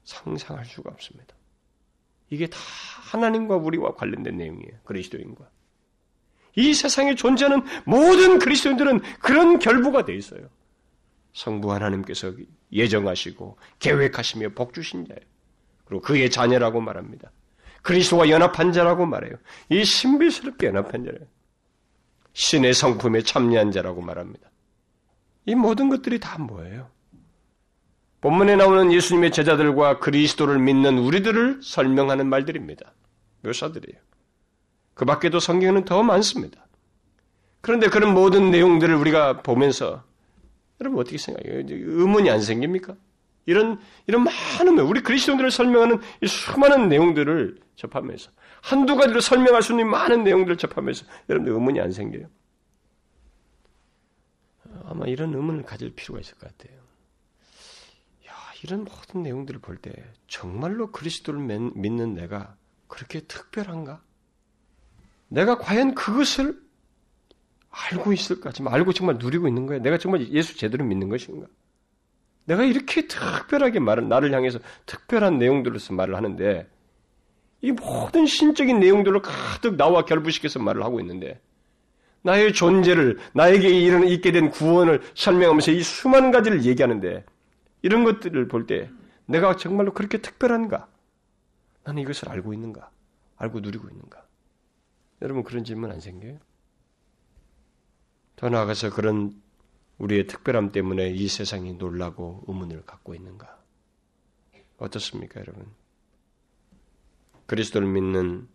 상상할 0.03 0.65
수가 0.65 0.91
없습니다. 0.91 1.35
이게 2.29 2.47
다 2.47 2.57
하나님과 3.11 3.57
우리와 3.57 3.95
관련된 3.95 4.37
내용이에요. 4.37 4.79
그리스도인과. 4.83 5.49
이 6.55 6.73
세상에 6.73 7.15
존재하는 7.15 7.63
모든 7.85 8.39
그리스도인들은 8.39 9.01
그런 9.19 9.59
결부가 9.59 10.05
돼 10.05 10.15
있어요. 10.15 10.49
성부 11.33 11.71
하나님께서 11.73 12.33
예정하시고 12.71 13.57
계획하시며 13.79 14.49
복 14.49 14.73
주신 14.73 15.05
자예요. 15.05 15.21
그리고 15.83 16.01
그의 16.01 16.29
자녀라고 16.31 16.79
말합니다. 16.81 17.31
그리스도와 17.81 18.29
연합한 18.29 18.71
자라고 18.71 19.05
말해요. 19.05 19.35
이 19.69 19.83
신비스럽게 19.83 20.67
연합한 20.67 21.03
자예요. 21.03 21.19
신의 22.33 22.73
성품에 22.73 23.21
참여한 23.21 23.71
자라고 23.71 24.01
말합니다. 24.01 24.49
이 25.45 25.55
모든 25.55 25.89
것들이 25.89 26.19
다 26.19 26.37
뭐예요? 26.39 26.89
본문에 28.21 28.55
나오는 28.55 28.91
예수님의 28.91 29.31
제자들과 29.31 29.99
그리스도를 29.99 30.57
믿는 30.57 30.97
우리들을 30.97 31.59
설명하는 31.61 32.27
말들입니다. 32.27 32.93
묘사들이에요. 33.43 34.01
그 34.95 35.05
밖에도 35.05 35.39
성경에는 35.39 35.85
더 35.85 36.01
많습니다. 36.01 36.65
그런데 37.61 37.89
그런 37.89 38.13
모든 38.13 38.49
내용들을 38.49 38.95
우리가 38.95 39.41
보면서 39.43 40.03
여러분 40.81 40.99
어떻게 40.99 41.17
생각해요? 41.17 41.63
의문이 41.67 42.29
안 42.29 42.41
생깁니까? 42.41 42.95
이런 43.45 43.79
이런 44.07 44.23
많은 44.23 44.79
우리 44.79 45.01
그리스도인들을 45.01 45.51
설명하는 45.51 45.99
이 46.21 46.27
수많은 46.27 46.89
내용들을 46.89 47.59
접하면서 47.75 48.31
한두 48.61 48.95
가지로 48.95 49.21
설명할 49.21 49.61
수 49.61 49.73
있는 49.73 49.87
많은 49.87 50.23
내용들을 50.23 50.57
접하면서 50.57 51.05
여러분들 51.29 51.53
의문이 51.53 51.79
안 51.79 51.91
생겨요. 51.91 52.27
아마 54.83 55.05
이런 55.05 55.33
의문을 55.33 55.63
가질 55.63 55.95
필요가 55.95 56.19
있을 56.19 56.35
것 56.35 56.55
같아요. 56.57 56.77
야, 58.27 58.33
이런 58.63 58.83
모든 58.83 59.23
내용들을 59.23 59.59
볼 59.61 59.77
때 59.77 59.91
정말로 60.27 60.91
그리스도를 60.91 61.39
믿는 61.75 62.13
내가 62.13 62.55
그렇게 62.87 63.21
특별한가? 63.21 64.01
내가 65.27 65.57
과연 65.57 65.95
그것을 65.95 66.63
알고 67.69 68.13
있을까? 68.13 68.51
지금 68.51 68.71
알고 68.73 68.93
정말 68.93 69.17
누리고 69.17 69.47
있는 69.47 69.65
거야? 69.65 69.79
내가 69.79 69.97
정말 69.97 70.27
예수 70.29 70.55
제대로 70.57 70.85
믿는 70.85 71.09
것인가? 71.09 71.47
내가 72.45 72.63
이렇게 72.63 73.07
특별하게 73.07 73.79
말을, 73.79 74.07
나를 74.07 74.33
향해서 74.33 74.59
특별한 74.85 75.39
내용들로서 75.39 75.93
말을 75.93 76.15
하는데, 76.15 76.69
이 77.61 77.71
모든 77.71 78.27
신적인 78.27 78.79
내용들로 78.79 79.21
가득 79.21 79.75
나와 79.75 80.05
결부시켜서 80.05 80.59
말을 80.59 80.83
하고 80.83 80.99
있는데, 80.99 81.41
나의 82.25 82.53
존재를, 82.53 83.19
나에게 83.35 83.69
있게 84.09 84.31
된 84.31 84.49
구원을 84.49 84.99
설명하면서 85.13 85.71
이 85.71 85.83
수많은 85.83 86.31
가지를 86.31 86.65
얘기하는데, 86.65 87.23
이런 87.83 88.03
것들을 88.03 88.47
볼 88.47 88.65
때, 88.65 88.89
내가 89.27 89.55
정말로 89.55 89.93
그렇게 89.93 90.17
특별한가? 90.17 90.87
나는 91.83 92.01
이것을 92.01 92.29
알고 92.29 92.51
있는가? 92.51 92.89
알고 93.37 93.59
누리고 93.59 93.87
있는가? 93.89 94.25
여러분 95.21 95.43
그런 95.43 95.63
질문 95.63 95.91
안 95.91 95.99
생겨요? 95.99 96.39
더 98.37 98.49
나아가서 98.49 98.89
그런 98.89 99.39
우리의 99.99 100.25
특별함 100.25 100.71
때문에 100.71 101.11
이 101.11 101.27
세상이 101.27 101.73
놀라고 101.73 102.43
의문을 102.47 102.85
갖고 102.87 103.13
있는가? 103.13 103.55
어떻습니까, 104.77 105.41
여러분? 105.41 105.67
그리스도를 107.45 107.87
믿는 107.87 108.47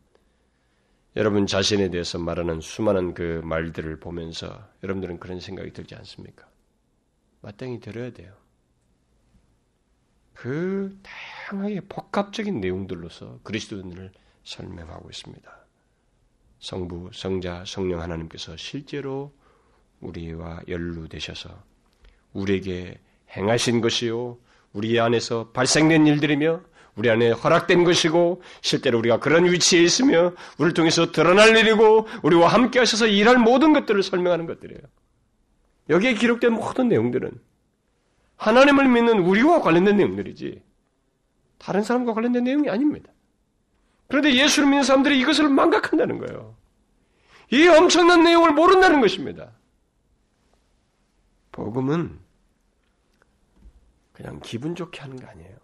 여러분 1.17 1.47
자신에 1.47 1.91
대해서 1.91 2.19
말하는 2.19 2.61
수많은 2.61 3.15
그 3.15 3.41
말들을 3.45 3.99
보면서 3.99 4.69
여러분들은 4.85 5.19
그런 5.19 5.41
생각이 5.41 5.73
들지 5.73 5.95
않습니까? 5.97 6.47
마땅히 7.41 7.81
들어야 7.81 8.13
돼요. 8.13 8.33
그 10.35 10.97
다양하게 11.03 11.83
복합적인 11.83 12.61
내용들로서 12.61 13.41
그리스도인을 13.43 14.13
설명하고 14.45 15.11
있습니다. 15.11 15.61
성부, 16.61 17.11
성자, 17.13 17.65
성령 17.67 18.01
하나님께서 18.01 18.57
실제로 18.57 19.35
우리와 20.01 20.61
연루되셔서 20.69 21.63
우리에게 22.33 23.01
행하신 23.37 23.81
것이요, 23.81 24.39
우리 24.73 25.01
안에서 25.01 25.51
발생된 25.51 26.07
일들이며 26.07 26.63
우리 26.97 27.11
안에 27.11 27.31
허락된 27.31 27.85
것이고 27.85 28.43
실제로 28.61 28.99
우리가 28.99 29.19
그런 29.21 29.45
위치에 29.45 29.83
있으며 29.83 30.33
우리를 30.59 30.75
통해서 30.75 31.13
드러날 31.13 31.57
일이고 31.57 32.09
우리와 32.23 32.49
함께 32.49 32.79
하셔서 32.79 33.07
일할 33.07 33.39
모든 33.39 33.73
것들을 33.73 34.03
설명하는 34.03 34.47
것들이에요. 34.47 34.81
여기에 35.89 36.15
기록된 36.15 36.53
모든 36.53 36.89
내용들은 36.89 37.31
하나님을 38.37 38.89
믿는 38.89 39.21
우리와 39.21 39.61
관련된 39.61 39.97
내용들이지 39.97 40.63
다른 41.59 41.83
사람과 41.83 42.15
관련된 42.15 42.45
내용이 42.45 42.71
아닙니다. 42.71 43.11
그런데 44.09 44.35
예수를 44.35 44.69
믿는 44.69 44.83
사람들이 44.83 45.21
이것을 45.21 45.49
망각한다는 45.49 46.19
거예요. 46.19 46.57
이 47.53 47.67
엄청난 47.67 48.23
내용을 48.23 48.53
모른다는 48.53 49.01
것입니다. 49.01 49.53
복음은 51.53 52.19
그냥 54.13 54.41
기분 54.43 54.75
좋게 54.75 55.01
하는 55.01 55.17
게 55.17 55.27
아니에요. 55.27 55.57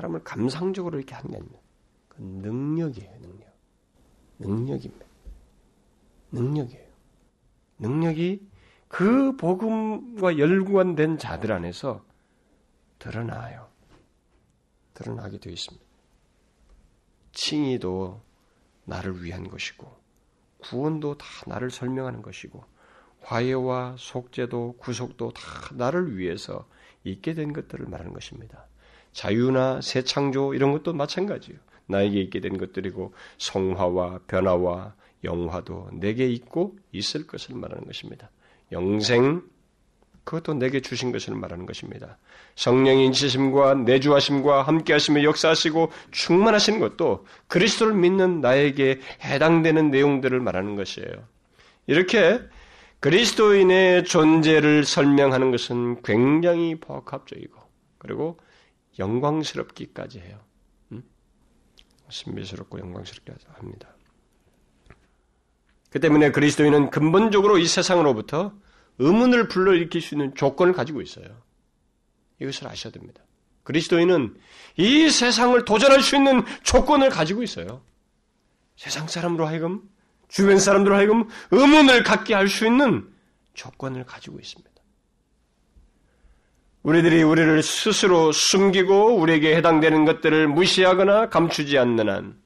사람을 0.00 0.24
감상적으로 0.24 0.98
이렇게 0.98 1.14
하는 1.14 1.30
게 1.30 1.36
아닙니다. 1.36 1.60
그 2.08 2.22
능력이에요, 2.22 3.18
능력. 3.20 3.54
능력입니다. 4.38 5.06
능력이에요. 6.32 6.90
능력이 7.78 8.48
그 8.88 9.36
복음과 9.36 10.38
연관된 10.38 11.18
자들 11.18 11.52
안에서 11.52 12.04
드러나요. 12.98 13.68
드러나게 14.94 15.38
되어 15.38 15.52
있습니다. 15.52 15.86
칭의도 17.32 18.20
나를 18.84 19.22
위한 19.22 19.48
것이고, 19.48 20.00
구원도 20.58 21.16
다 21.16 21.26
나를 21.46 21.70
설명하는 21.70 22.22
것이고, 22.22 22.64
화해와 23.22 23.96
속죄도 23.98 24.76
구속도 24.78 25.32
다 25.32 25.42
나를 25.74 26.16
위해서 26.16 26.66
있게 27.04 27.34
된 27.34 27.52
것들을 27.52 27.86
말하는 27.86 28.12
것입니다. 28.12 28.66
자유나 29.12 29.80
새 29.82 30.02
창조 30.02 30.54
이런 30.54 30.72
것도 30.72 30.92
마찬가지예요. 30.92 31.58
나에게 31.86 32.20
있게 32.20 32.40
된 32.40 32.56
것들이고 32.56 33.12
성화와 33.38 34.20
변화와 34.26 34.94
영화도 35.24 35.90
내게 35.92 36.28
있고 36.28 36.76
있을 36.92 37.26
것을 37.26 37.54
말하는 37.56 37.84
것입니다. 37.84 38.30
영생 38.72 39.42
그것도 40.24 40.54
내게 40.54 40.80
주신 40.80 41.12
것을 41.12 41.34
말하는 41.34 41.66
것입니다. 41.66 42.18
성령의 42.54 43.06
인치심과 43.06 43.74
내주하심과 43.74 44.62
함께하시며 44.62 45.24
역사하시고 45.24 45.90
충만하신 46.12 46.78
것도 46.78 47.26
그리스도를 47.48 47.94
믿는 47.94 48.40
나에게 48.40 49.00
해당되는 49.24 49.90
내용들을 49.90 50.38
말하는 50.40 50.76
것이에요. 50.76 51.10
이렇게 51.86 52.40
그리스도인의 53.00 54.04
존재를 54.04 54.84
설명하는 54.84 55.50
것은 55.50 56.02
굉장히 56.02 56.74
복합적이고 56.76 57.58
그리고 57.98 58.38
영광스럽기까지 59.00 60.20
해요. 60.20 60.38
음? 60.92 61.02
신비스럽고 62.08 62.78
영광스럽게 62.78 63.32
합니다. 63.54 63.88
그 65.90 65.98
때문에 65.98 66.30
그리스도인은 66.30 66.90
근본적으로 66.90 67.58
이 67.58 67.66
세상으로부터 67.66 68.52
의문을 68.98 69.48
불러일으킬 69.48 70.00
수 70.00 70.14
있는 70.14 70.34
조건을 70.36 70.72
가지고 70.72 71.02
있어요. 71.02 71.42
이것을 72.40 72.68
아셔야 72.68 72.92
됩니다. 72.92 73.22
그리스도인은 73.64 74.38
이 74.76 75.10
세상을 75.10 75.64
도전할 75.64 76.02
수 76.02 76.16
있는 76.16 76.44
조건을 76.62 77.10
가지고 77.10 77.42
있어요. 77.42 77.82
세상 78.76 79.08
사람으로 79.08 79.46
하여금 79.46 79.82
주변 80.28 80.58
사람들로 80.58 80.94
하여금 80.94 81.28
의문을 81.50 82.02
갖게 82.04 82.34
할 82.34 82.48
수 82.48 82.66
있는 82.66 83.12
조건을 83.54 84.06
가지고 84.06 84.38
있습니다. 84.38 84.69
우리들이 86.82 87.22
우리를 87.22 87.62
스스로 87.62 88.32
숨기고 88.32 89.16
우리에게 89.16 89.54
해당되는 89.56 90.04
것들을 90.06 90.48
무시하거나 90.48 91.28
감추지 91.28 91.76
않는 91.78 92.08
한, 92.08 92.40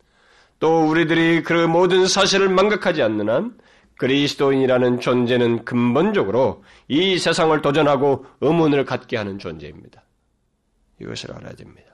또 0.58 0.88
우리들이 0.88 1.42
그 1.42 1.52
모든 1.52 2.06
사실을 2.06 2.48
망각하지 2.48 3.02
않는 3.02 3.28
한, 3.28 3.56
그리스도인이라는 3.96 4.98
존재는 4.98 5.64
근본적으로 5.64 6.64
이 6.88 7.16
세상을 7.16 7.60
도전하고 7.62 8.26
의문을 8.40 8.84
갖게 8.84 9.16
하는 9.16 9.38
존재입니다. 9.38 10.02
이것을 11.00 11.32
알아야 11.32 11.52
됩니다. 11.54 11.92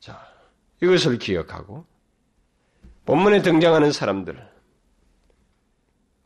자, 0.00 0.18
이것을 0.82 1.18
기억하고, 1.18 1.84
본문에 3.04 3.42
등장하는 3.42 3.92
사람들, 3.92 4.48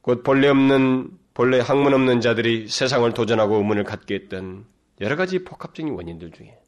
곧 0.01 0.23
본래 0.23 0.47
없는, 0.47 1.11
본래 1.35 1.59
학문 1.59 1.93
없는 1.93 2.21
자들이 2.21 2.69
세상을 2.69 3.13
도전하고 3.15 3.57
의문을 3.57 3.83
갖게 3.83 4.15
했던 4.15 4.65
여러 5.01 5.17
가지 5.17 5.45
복합적인 5.45 5.93
원인들 5.95 6.33
중에 6.33 6.59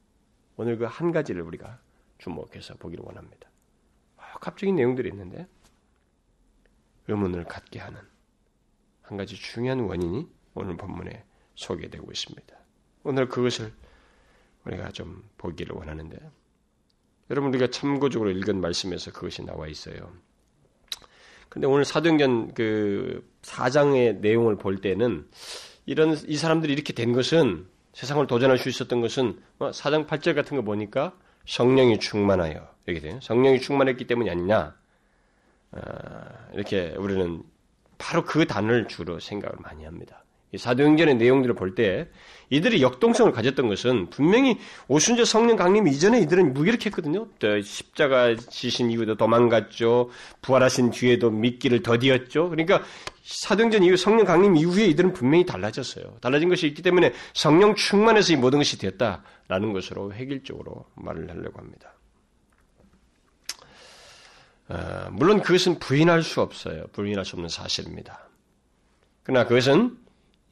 오늘 0.57 0.77
그 0.79 0.87
한 0.87 1.11
가지를 1.12 1.43
우리가 1.43 1.81
주목해서 2.19 2.75
보기를 2.75 3.05
원합니다. 3.05 3.49
복합적인 4.35 4.77
내용들이 4.77 5.09
있는데 5.11 5.47
의문을 7.09 7.45
갖게 7.45 7.79
하는 7.81 8.01
한 9.03 9.16
가지 9.16 9.35
중요한 9.35 9.81
원인이 9.81 10.29
오늘 10.55 10.77
본문에 10.77 11.25
소개되고 11.55 12.11
있습니다. 12.11 12.57
오늘 13.03 13.29
그것을 13.29 13.73
우리가 14.64 14.90
좀 14.90 15.29
보기를 15.38 15.75
원하는데 15.75 16.19
여러분 17.31 17.51
우리가 17.51 17.69
참고적으로 17.69 18.31
읽은 18.31 18.61
말씀에서 18.61 19.12
그것이 19.12 19.43
나와 19.45 19.66
있어요. 19.66 20.12
근데 21.49 21.66
오늘 21.66 21.85
사도행전 21.85 22.55
그 22.55 23.29
4장의 23.43 24.19
내용을 24.21 24.57
볼 24.57 24.81
때는 24.81 25.29
이런 25.87 26.16
이 26.29 26.37
사람들이 26.37 26.73
이렇게 26.73 26.93
된 26.93 27.12
것은 27.12 27.66
세상을 27.92 28.26
도전할 28.26 28.59
수 28.59 28.68
있었던 28.68 29.00
것은 29.00 29.40
뭐 29.59 29.72
사장 29.72 30.07
8절 30.07 30.35
같은 30.35 30.57
거 30.57 30.62
보니까 30.62 31.12
성령이 31.46 31.98
충만하여 31.98 32.68
이렇게 32.87 33.00
돼요. 33.00 33.18
성령이 33.22 33.61
충만했기 33.61 34.07
때문이 34.07 34.31
아니냐. 34.31 34.74
아, 35.72 36.48
이렇게 36.53 36.94
우리는 36.96 37.42
바로 37.98 38.24
그 38.24 38.46
단어를 38.46 38.88
주로 38.88 39.20
생각을 39.20 39.57
많이 39.61 39.85
합니다. 39.85 40.20
사도행전의 40.57 41.17
내용들을 41.17 41.55
볼 41.55 41.75
때 41.75 42.09
이들이 42.51 42.83
역동성을 42.83 43.31
가졌던 43.31 43.69
것은 43.69 44.11
분명히 44.11 44.59
오순절 44.89 45.25
성령 45.25 45.57
강림 45.57 45.87
이전에 45.87 46.21
이들은 46.21 46.53
무기력했거든요. 46.53 47.29
십자가 47.63 48.35
지신 48.35 48.91
이후도 48.91 49.17
도망갔죠. 49.17 50.11
부활하신 50.43 50.91
뒤에도 50.91 51.31
믿기를 51.31 51.83
더디었죠. 51.83 52.51
그러니까 52.51 52.83
사도행전 53.23 53.85
이후 53.85 53.97
성령 53.97 54.27
강림 54.27 54.57
이후에 54.57 54.87
이들은 54.87 55.13
분명히 55.13 55.47
달라졌어요. 55.47 56.17
달라진 56.21 56.49
것이 56.49 56.67
있기 56.67 56.83
때문에 56.83 57.13
성령 57.35 57.77
충만해서 57.77 58.33
이 58.33 58.37
모든 58.37 58.59
것이 58.59 58.79
되었다라는 58.79 59.73
것으로 59.73 60.13
획일적으로 60.13 60.87
말을 60.97 61.31
하려고 61.31 61.61
합니다. 61.61 61.95
어, 64.69 65.09
물론 65.13 65.41
그것은 65.41 65.79
부인할 65.79 66.25
수 66.25 66.41
없어요. 66.41 66.85
부인할 66.93 67.25
수 67.25 67.37
없는 67.37 67.49
사실입니다. 67.49 68.29
그러나 69.23 69.47
그것은 69.47 69.97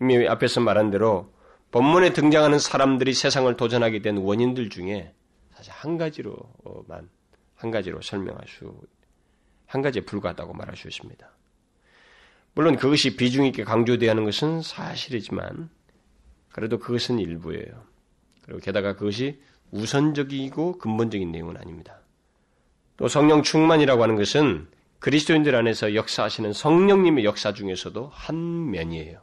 이미 0.01 0.27
앞에서 0.27 0.61
말한 0.61 0.91
대로 0.91 1.33
본문에 1.71 2.13
등장하는 2.13 2.59
사람들이 2.59 3.13
세상을 3.13 3.55
도전하게 3.57 4.01
된 4.01 4.19
원인들 4.19 4.71
중에 4.71 5.13
사실 5.55 5.73
한 5.73 5.99
가지로만 5.99 7.09
한 7.57 7.71
가지로 7.71 8.01
설명할 8.01 8.47
수, 8.47 8.73
한 9.67 9.83
가지에 9.83 10.03
불과하다고 10.03 10.55
말할 10.55 10.77
수 10.77 10.89
있습니다. 10.89 11.29
물론 12.55 12.77
그것이 12.77 13.17
비중 13.17 13.45
있게 13.47 13.65
강조되어야 13.65 14.13
하는 14.13 14.25
것은 14.25 14.63
사실이지만 14.63 15.69
그래도 16.51 16.79
그것은 16.79 17.19
일부예요. 17.19 17.85
그리고 18.43 18.61
게다가 18.61 18.95
그것이 18.97 19.41
우선적이고 19.71 20.79
근본적인 20.79 21.31
내용은 21.31 21.57
아닙니다. 21.57 22.01
또 22.97 23.07
성령 23.07 23.43
충만이라고 23.43 24.03
하는 24.03 24.17
것은 24.17 24.69
그리스도인들 24.99 25.55
안에서 25.55 25.95
역사하시는 25.95 26.53
성령님의 26.53 27.25
역사 27.25 27.53
중에서도 27.53 28.11
한 28.13 28.71
면이에요. 28.71 29.21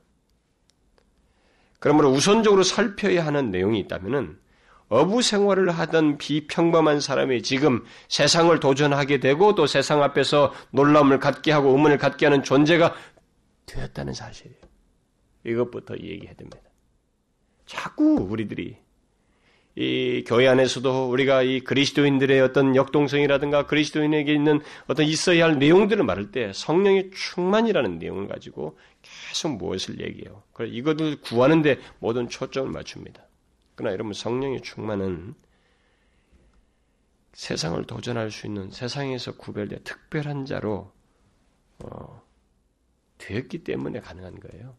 그러므로 1.85 2.09
우선적으로 2.09 2.63
살펴야 2.63 3.27
하는 3.27 3.51
내용이 3.51 3.77
있다면은 3.81 4.39
어부 4.89 5.21
생활을 5.21 5.69
하던 5.69 6.17
비평범한 6.17 6.99
사람이 6.99 7.43
지금 7.43 7.83
세상을 8.07 8.59
도전하게 8.59 9.19
되고 9.19 9.53
또 9.53 9.67
세상 9.67 10.01
앞에서 10.01 10.51
놀라움을 10.71 11.19
갖게 11.19 11.51
하고 11.51 11.69
의문을 11.73 11.99
갖게 11.99 12.25
하는 12.25 12.41
존재가 12.41 12.95
되었다는 13.67 14.13
사실이에요. 14.13 14.57
이것부터 15.45 15.93
얘기해야 15.97 16.33
됩니다. 16.33 16.57
자꾸 17.67 18.15
우리들이 18.31 18.77
이 19.75 20.23
교회 20.25 20.47
안에서도 20.47 21.09
우리가 21.09 21.43
이 21.43 21.59
그리스도인들의 21.59 22.41
어떤 22.41 22.75
역동성이라든가 22.75 23.67
그리스도인에게 23.67 24.33
있는 24.33 24.59
어떤 24.87 25.05
있어야 25.05 25.45
할 25.45 25.59
내용들을 25.59 26.03
말할 26.03 26.31
때 26.31 26.51
성령의 26.51 27.11
충만이라는 27.13 27.99
내용을 27.99 28.27
가지고 28.27 28.75
계속 29.35 29.57
무엇을 29.57 29.99
얘기해요. 29.99 30.43
그래 30.53 30.69
이것을 30.69 31.19
구하는데 31.21 31.79
모든 31.99 32.29
초점을 32.29 32.71
맞춥니다. 32.71 33.25
그러나 33.75 33.93
여러분 33.93 34.13
성령의 34.13 34.61
충만은 34.61 35.35
세상을 37.33 37.83
도전할 37.85 38.31
수 38.31 38.47
있는 38.47 38.71
세상에서 38.71 39.35
구별된 39.35 39.83
특별한 39.83 40.45
자로 40.45 40.93
어, 41.83 42.21
되었기 43.17 43.65
때문에 43.65 43.99
가능한 43.99 44.39
거예요. 44.39 44.77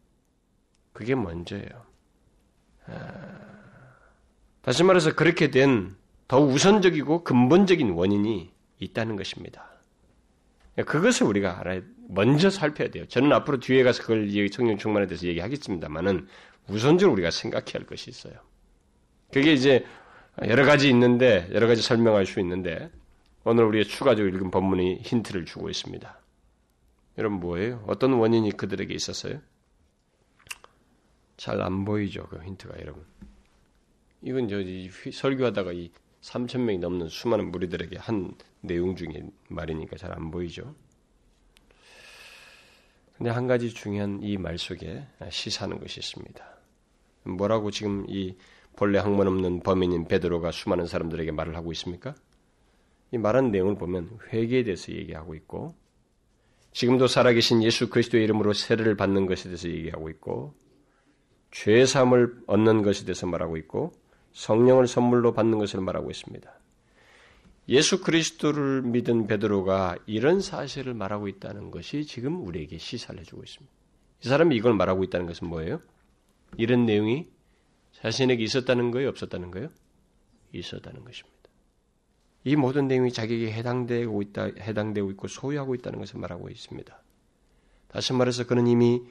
그게 0.95 1.15
먼저예요. 1.15 1.87
아... 2.87 3.57
다시 4.63 4.83
말해서 4.83 5.15
그렇게 5.15 5.51
된 5.51 5.97
더 6.29 6.41
우선적이고 6.41 7.23
근본적인 7.23 7.91
원인이 7.91 8.53
있다는 8.81 9.17
것입니다. 9.17 9.71
그것을 10.85 11.27
우리가 11.27 11.61
알아야, 11.61 11.81
먼저 12.09 12.51
살펴야 12.51 12.89
돼요. 12.91 13.07
저는 13.09 13.33
앞으로 13.33 13.61
뒤에 13.61 13.83
가서 13.83 14.03
그걸 14.03 14.29
성령 14.53 14.77
충만에 14.77 15.07
대해서 15.07 15.27
얘기하겠습니다만은 15.27 16.27
우선적으로 16.69 17.13
우리가 17.15 17.31
생각해야 17.31 17.75
할 17.75 17.87
것이 17.87 18.11
있어요. 18.11 18.35
그게 19.33 19.53
이제 19.53 19.85
여러 20.47 20.65
가지 20.65 20.91
있는데, 20.91 21.49
여러 21.53 21.67
가지 21.67 21.81
설명할 21.81 22.27
수 22.27 22.41
있는데, 22.41 22.91
오늘 23.45 23.65
우리가 23.65 23.89
추가적으로 23.89 24.35
읽은 24.35 24.51
본문이 24.51 24.97
힌트를 25.03 25.45
주고 25.47 25.71
있습니다. 25.71 26.21
여러분 27.19 27.41
뭐예요? 27.41 27.83
어떤 27.87 28.13
원인이 28.13 28.51
그들에게 28.53 28.93
있었어요? 28.93 29.41
잘 31.37 31.61
안 31.61 31.85
보이죠, 31.85 32.27
그 32.29 32.43
힌트가 32.43 32.79
여러분. 32.81 33.05
이건 34.23 34.49
저 34.49 34.57
설교하다가 35.13 35.73
이 35.73 35.91
3천 36.23 36.61
명이 36.61 36.79
넘는 36.79 37.09
수많은 37.09 37.51
무리들에게 37.53 37.99
한 37.99 38.35
내용 38.67 38.95
중에 38.97 39.23
말이니까 39.49 39.97
잘 39.97 40.13
안 40.13 40.31
보이죠. 40.31 40.75
근데 43.17 43.31
한 43.31 43.47
가지 43.47 43.73
중요한 43.73 44.21
이 44.23 44.37
말 44.37 44.59
속에 44.59 45.07
시사하는 45.31 45.81
것이 45.81 46.01
있습니다. 46.01 46.45
뭐라고 47.25 47.71
지금 47.71 48.05
이 48.09 48.37
본래 48.77 48.99
학문 48.99 49.27
없는 49.27 49.61
범인인 49.61 50.07
베드로가 50.07 50.53
수많은 50.53 50.87
사람들에게 50.87 51.33
말을 51.33 51.57
하고 51.57 51.73
있습니까? 51.73 52.15
이 53.13 53.19
말한 53.19 53.51
내용을 53.51 53.77
보면 53.77 54.19
회개에 54.33 54.65
대해서 54.65 54.93
얘기하고 54.93 55.35
있고 55.35 55.75
지금도 56.73 57.07
살아계신 57.07 57.63
예수 57.63 57.89
그리스도의 57.89 58.25
이름으로 58.25 58.53
세례를 58.53 58.97
받는 58.97 59.27
것에 59.27 59.45
대해서 59.45 59.69
얘기하고 59.69 60.11
있고 60.11 60.55
죄 61.51 61.87
사함을 61.87 62.43
얻는 62.47 62.83
것에 62.83 63.07
대해서 63.07 63.27
말하고 63.27 63.57
있고 63.57 63.93
성령을 64.33 64.87
선물로 64.87 65.33
받는 65.33 65.59
것을 65.59 65.81
말하고 65.81 66.11
있습니다. 66.11 66.53
예수 67.69 68.01
그리스도를 68.01 68.83
믿은 68.83 69.27
베드로가 69.27 69.97
이런 70.07 70.41
사실을 70.41 70.95
말하고 70.95 71.27
있다는 71.27 71.71
것이 71.71 72.05
지금 72.07 72.47
우리에게 72.47 72.79
시사를 72.79 73.19
해주고 73.21 73.43
있습니다. 73.43 73.73
이 74.25 74.29
사람이 74.29 74.55
이걸 74.55 74.75
말하고 74.75 75.03
있다는 75.05 75.27
것은 75.27 75.49
뭐예요? 75.49 75.81
이런 76.57 76.87
내용이 76.87 77.29
자신에게 77.93 78.43
있었다는 78.45 78.93
거예요? 78.93 79.09
없었다는 79.09 79.51
거예요? 79.51 79.69
있었다는 80.53 81.05
것입니다. 81.05 81.37
이 82.45 82.55
모든 82.55 82.87
내용이 82.87 83.13
자기에게 83.13 83.53
해당되고 83.53 84.23
있다, 84.23 84.45
해당되고 84.61 85.11
있고 85.11 85.27
소유하고 85.27 85.75
있다는 85.75 85.99
것을 85.99 86.21
말하고 86.21 86.49
있습니다. 86.49 87.03
다시 87.89 88.13
말해서 88.13 88.47
그는 88.47 88.69
이미 88.69 89.03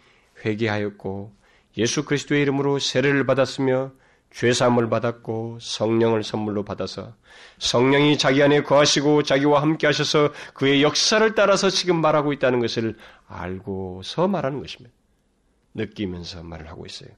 회개하였고 0.45 1.35
예수 1.77 2.05
그리스도의 2.05 2.43
이름으로 2.43 2.79
세례를 2.79 3.25
받았으며 3.25 3.91
죄사함을 4.35 4.89
받았고 4.89 5.59
성령을 5.61 6.23
선물로 6.23 6.63
받아서 6.63 7.13
성령이 7.59 8.17
자기 8.17 8.43
안에 8.43 8.63
거하시고 8.63 9.23
자기와 9.23 9.61
함께 9.61 9.87
하셔서 9.87 10.33
그의 10.53 10.83
역사를 10.83 11.33
따라서 11.35 11.69
지금 11.69 12.01
말하고 12.01 12.33
있다는 12.33 12.59
것을 12.59 12.97
알고서 13.27 14.27
말하는 14.27 14.59
것입니다. 14.59 14.93
느끼면서 15.73 16.43
말을 16.43 16.69
하고 16.69 16.85
있어요. 16.85 17.09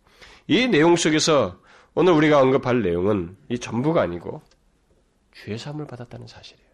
이 0.45 0.67
내용 0.67 0.95
속에서 0.95 1.59
오늘 1.95 2.13
우리가 2.13 2.39
언급할 2.39 2.83
내용은 2.83 3.35
이 3.49 3.57
전부가 3.57 4.03
아니고 4.03 4.43
죄사함을 5.43 5.87
받았다는 5.87 6.27
사실이에요. 6.27 6.67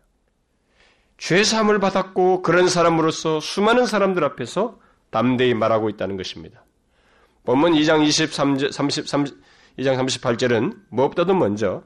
죄사함을 1.20 1.80
받았고 1.80 2.42
그런 2.42 2.68
사람으로서 2.68 3.40
수많은 3.40 3.86
사람들 3.86 4.22
앞에서 4.26 4.78
담대히 5.10 5.54
말하고 5.54 5.90
있다는 5.90 6.18
것입니다. 6.18 6.66
본문 7.46 7.74
2장 7.74 8.06
23절, 8.06 8.72
30, 8.72 9.08
30, 9.08 9.44
2장 9.78 9.98
38절은 9.98 10.78
무엇보다도 10.90 11.34
먼저 11.34 11.84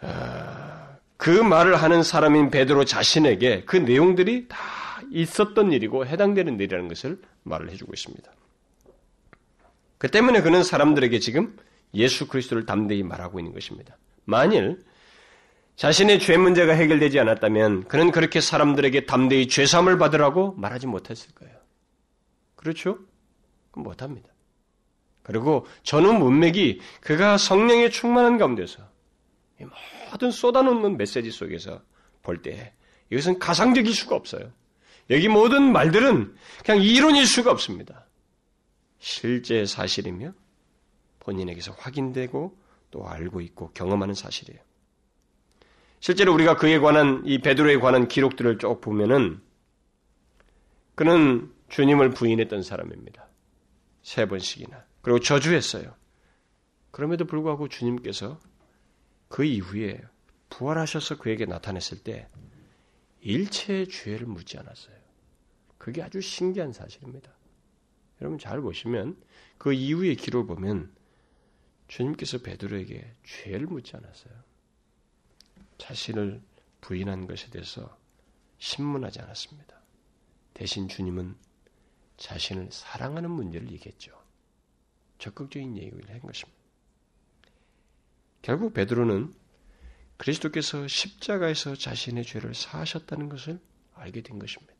아, 0.00 0.96
그 1.16 1.30
말을 1.30 1.76
하는 1.76 2.02
사람인 2.02 2.50
베드로 2.50 2.84
자신에게 2.84 3.64
그 3.64 3.76
내용들이 3.76 4.48
다 4.48 4.58
있었던 5.12 5.72
일이고 5.72 6.06
해당되는 6.06 6.58
일이라는 6.58 6.88
것을 6.88 7.20
말을 7.44 7.70
해주고 7.70 7.92
있습니다. 7.92 8.30
그 9.98 10.08
때문에 10.08 10.42
그는 10.42 10.64
사람들에게 10.64 11.20
지금 11.20 11.56
예수 11.94 12.26
그리스도를 12.26 12.66
담대히 12.66 13.02
말하고 13.04 13.38
있는 13.38 13.52
것입니다. 13.52 13.96
만일 14.24 14.82
자신의 15.76 16.18
죄 16.18 16.36
문제가 16.36 16.72
해결되지 16.72 17.20
않았다면 17.20 17.84
그는 17.84 18.10
그렇게 18.10 18.40
사람들에게 18.40 19.06
담대히 19.06 19.48
죄삼을 19.48 19.98
받으라고 19.98 20.54
말하지 20.54 20.86
못했을 20.86 21.32
거예요. 21.34 21.56
그렇죠? 22.56 22.98
못합니다. 23.74 24.31
그리고 25.22 25.66
전후 25.82 26.12
문맥이 26.12 26.80
그가 27.00 27.38
성령에 27.38 27.90
충만한 27.90 28.38
가운데서 28.38 28.82
모든 30.10 30.30
쏟아놓는 30.30 30.96
메시지 30.96 31.30
속에서 31.30 31.82
볼 32.22 32.42
때 32.42 32.74
이것은 33.10 33.38
가상적일 33.38 33.94
수가 33.94 34.16
없어요. 34.16 34.52
여기 35.10 35.28
모든 35.28 35.72
말들은 35.72 36.34
그냥 36.64 36.82
이론일 36.82 37.26
수가 37.26 37.50
없습니다. 37.50 38.06
실제 38.98 39.66
사실이며 39.66 40.32
본인에게서 41.20 41.72
확인되고 41.72 42.56
또 42.90 43.08
알고 43.08 43.40
있고 43.42 43.70
경험하는 43.72 44.14
사실이에요. 44.14 44.60
실제로 46.00 46.32
우리가 46.34 46.56
그에 46.56 46.78
관한 46.78 47.22
이 47.24 47.38
베드로에 47.38 47.78
관한 47.78 48.08
기록들을 48.08 48.58
쭉 48.58 48.80
보면은 48.80 49.40
그는 50.94 51.52
주님을 51.68 52.10
부인했던 52.10 52.62
사람입니다. 52.62 53.28
세 54.02 54.26
번씩이나. 54.26 54.84
그리고 55.02 55.18
저주했어요. 55.20 55.94
그럼에도 56.90 57.24
불구하고 57.26 57.68
주님께서 57.68 58.40
그 59.28 59.44
이후에 59.44 60.00
부활하셔서 60.50 61.18
그에게 61.18 61.46
나타냈을 61.46 62.02
때 62.02 62.28
일체의 63.20 63.88
죄를 63.88 64.26
묻지 64.26 64.58
않았어요. 64.58 64.96
그게 65.78 66.02
아주 66.02 66.20
신기한 66.20 66.72
사실입니다. 66.72 67.32
여러분 68.20 68.38
잘 68.38 68.60
보시면 68.60 69.20
그 69.58 69.72
이후의 69.72 70.16
기록을 70.16 70.54
보면 70.54 70.92
주님께서 71.88 72.38
베드로에게 72.38 73.14
죄를 73.24 73.66
묻지 73.66 73.96
않았어요. 73.96 74.32
자신을 75.78 76.40
부인한 76.80 77.26
것에 77.26 77.50
대해서 77.50 77.98
신문하지 78.58 79.20
않았습니다. 79.20 79.80
대신 80.54 80.88
주님은 80.88 81.34
자신을 82.16 82.68
사랑하는 82.70 83.30
문제를 83.30 83.70
얘기했죠. 83.72 84.21
적극적인 85.22 85.76
얘기를 85.76 86.10
한 86.10 86.20
것입니다. 86.20 86.60
결국 88.42 88.74
베드로는 88.74 89.32
그리스도께서 90.16 90.88
십자가에서 90.88 91.76
자신의 91.76 92.24
죄를 92.24 92.54
사하셨다는 92.54 93.28
것을 93.28 93.60
알게 93.94 94.22
된 94.22 94.40
것입니다. 94.40 94.74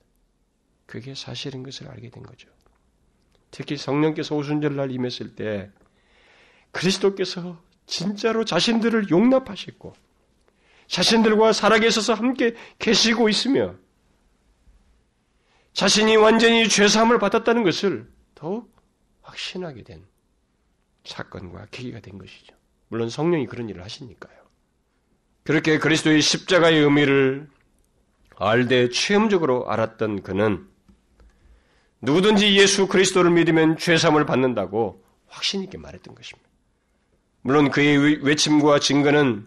그게 0.87 1.15
사실인 1.15 1.63
것을 1.63 1.89
알게 1.89 2.11
된 2.11 2.25
거죠. 2.25 2.49
특히 3.53 3.77
성령께서 3.77 4.35
오순절날 4.35 4.91
임했을 4.91 5.37
때 5.37 5.71
그리스도께서 6.73 7.63
진짜로 7.87 8.45
자신들을 8.45 9.11
용납하셨고 9.11 9.95
자신들과 10.89 11.53
살아계셔서 11.53 12.15
함께 12.15 12.57
계시고 12.81 13.29
있으며 13.29 13.77
자신이 15.73 16.17
완전히 16.17 16.69
죄사함을 16.69 17.19
받았다는 17.19 17.63
것을 17.63 18.11
더욱 18.35 18.75
확신하게 19.23 19.85
된 19.85 20.12
사건과 21.05 21.67
계기가 21.71 22.01
된 22.01 22.19
것이죠. 22.19 22.55
물론 22.89 23.09
성령이 23.09 23.47
그런 23.47 23.69
일을 23.69 23.83
하시니까요. 23.83 24.43
그렇게 25.45 25.79
그리스도의 25.79 26.21
십자가의 26.21 26.81
의미를 26.81 27.49
알되 28.37 28.89
체험적으로 28.91 29.69
알았던 29.71 30.23
그는 30.23 30.67
누구든지 32.01 32.57
예수 32.59 32.87
그리스도를 32.89 33.31
믿으면 33.31 33.77
죄사함을 33.77 34.27
받는다고 34.27 35.05
확신 35.29 35.63
있게 35.63 35.79
말했던 35.79 36.15
것입니다. 36.15 36.49
물론 37.43 37.71
그의 37.71 38.25
외침과 38.25 38.79
증거는 38.79 39.47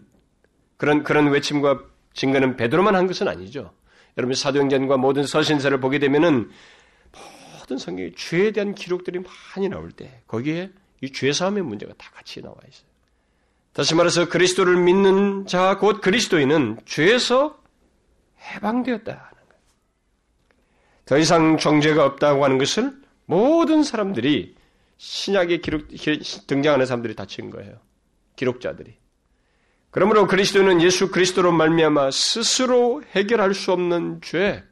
그런 0.76 1.02
그런 1.02 1.28
외침과 1.28 1.82
증거는 2.14 2.56
베드로만 2.56 2.94
한 2.94 3.06
것은 3.06 3.28
아니죠. 3.28 3.72
여러분 4.18 4.34
사도행전과 4.34 4.96
모든 4.96 5.24
서신서를 5.24 5.80
보게 5.80 5.98
되면은 5.98 6.50
모든 7.58 7.78
성경에 7.78 8.12
죄에 8.16 8.52
대한 8.52 8.74
기록들이 8.74 9.20
많이 9.54 9.68
나올 9.68 9.92
때 9.92 10.22
거기에 10.26 10.70
이 11.00 11.12
죄사함의 11.12 11.62
문제가 11.62 11.92
다 11.94 12.10
같이 12.14 12.40
나와 12.40 12.56
있어요. 12.68 12.86
다시 13.72 13.94
말해서 13.94 14.28
그리스도를 14.28 14.76
믿는 14.76 15.46
자 15.46 15.78
곧 15.78 16.00
그리스도인은 16.00 16.78
죄에서 16.86 17.60
해방되었다는 18.40 19.20
거예요. 19.20 19.62
더 21.04 21.18
이상 21.18 21.58
정죄가 21.58 22.04
없다고 22.04 22.44
하는 22.44 22.58
것을 22.58 22.92
모든 23.26 23.82
사람들이 23.82 24.56
신약에 24.98 25.58
기록 25.58 25.88
등장하는 26.46 26.86
사람들이 26.86 27.14
다친 27.14 27.50
거예요. 27.50 27.78
기록자들이. 28.36 28.96
그러므로 29.90 30.26
그리스도는 30.26 30.80
예수 30.82 31.10
그리스도로 31.10 31.52
말미암아 31.52 32.10
스스로 32.12 33.02
해결할 33.12 33.54
수 33.54 33.72
없는 33.72 34.20
죄, 34.22 34.64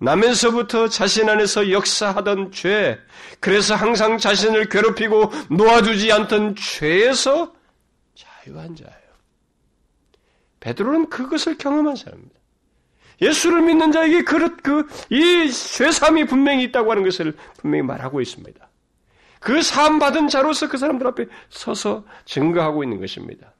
나면서부터 0.00 0.88
자신 0.88 1.28
안에서 1.28 1.70
역사하던 1.70 2.52
죄, 2.52 2.98
그래서 3.38 3.74
항상 3.74 4.18
자신을 4.18 4.68
괴롭히고 4.68 5.30
놓아주지 5.50 6.10
않던 6.10 6.56
죄에서 6.56 7.54
자유한 8.14 8.74
자예요. 8.74 8.94
베드로는 10.60 11.10
그것을 11.10 11.58
경험한 11.58 11.96
사람입니다. 11.96 12.40
예수를 13.22 13.60
믿는 13.62 13.92
자에게 13.92 14.24
그릇 14.24 14.62
그이 14.62 15.52
죄삼이 15.52 16.24
분명히 16.24 16.64
있다고 16.64 16.90
하는 16.90 17.04
것을 17.04 17.36
분명히 17.58 17.82
말하고 17.82 18.22
있습니다. 18.22 18.68
그 19.40 19.62
사함 19.62 19.98
받은 19.98 20.28
자로서 20.28 20.68
그 20.68 20.78
사람들 20.78 21.06
앞에 21.08 21.26
서서 21.50 22.04
증거하고 22.24 22.82
있는 22.82 23.00
것입니다. 23.00 23.54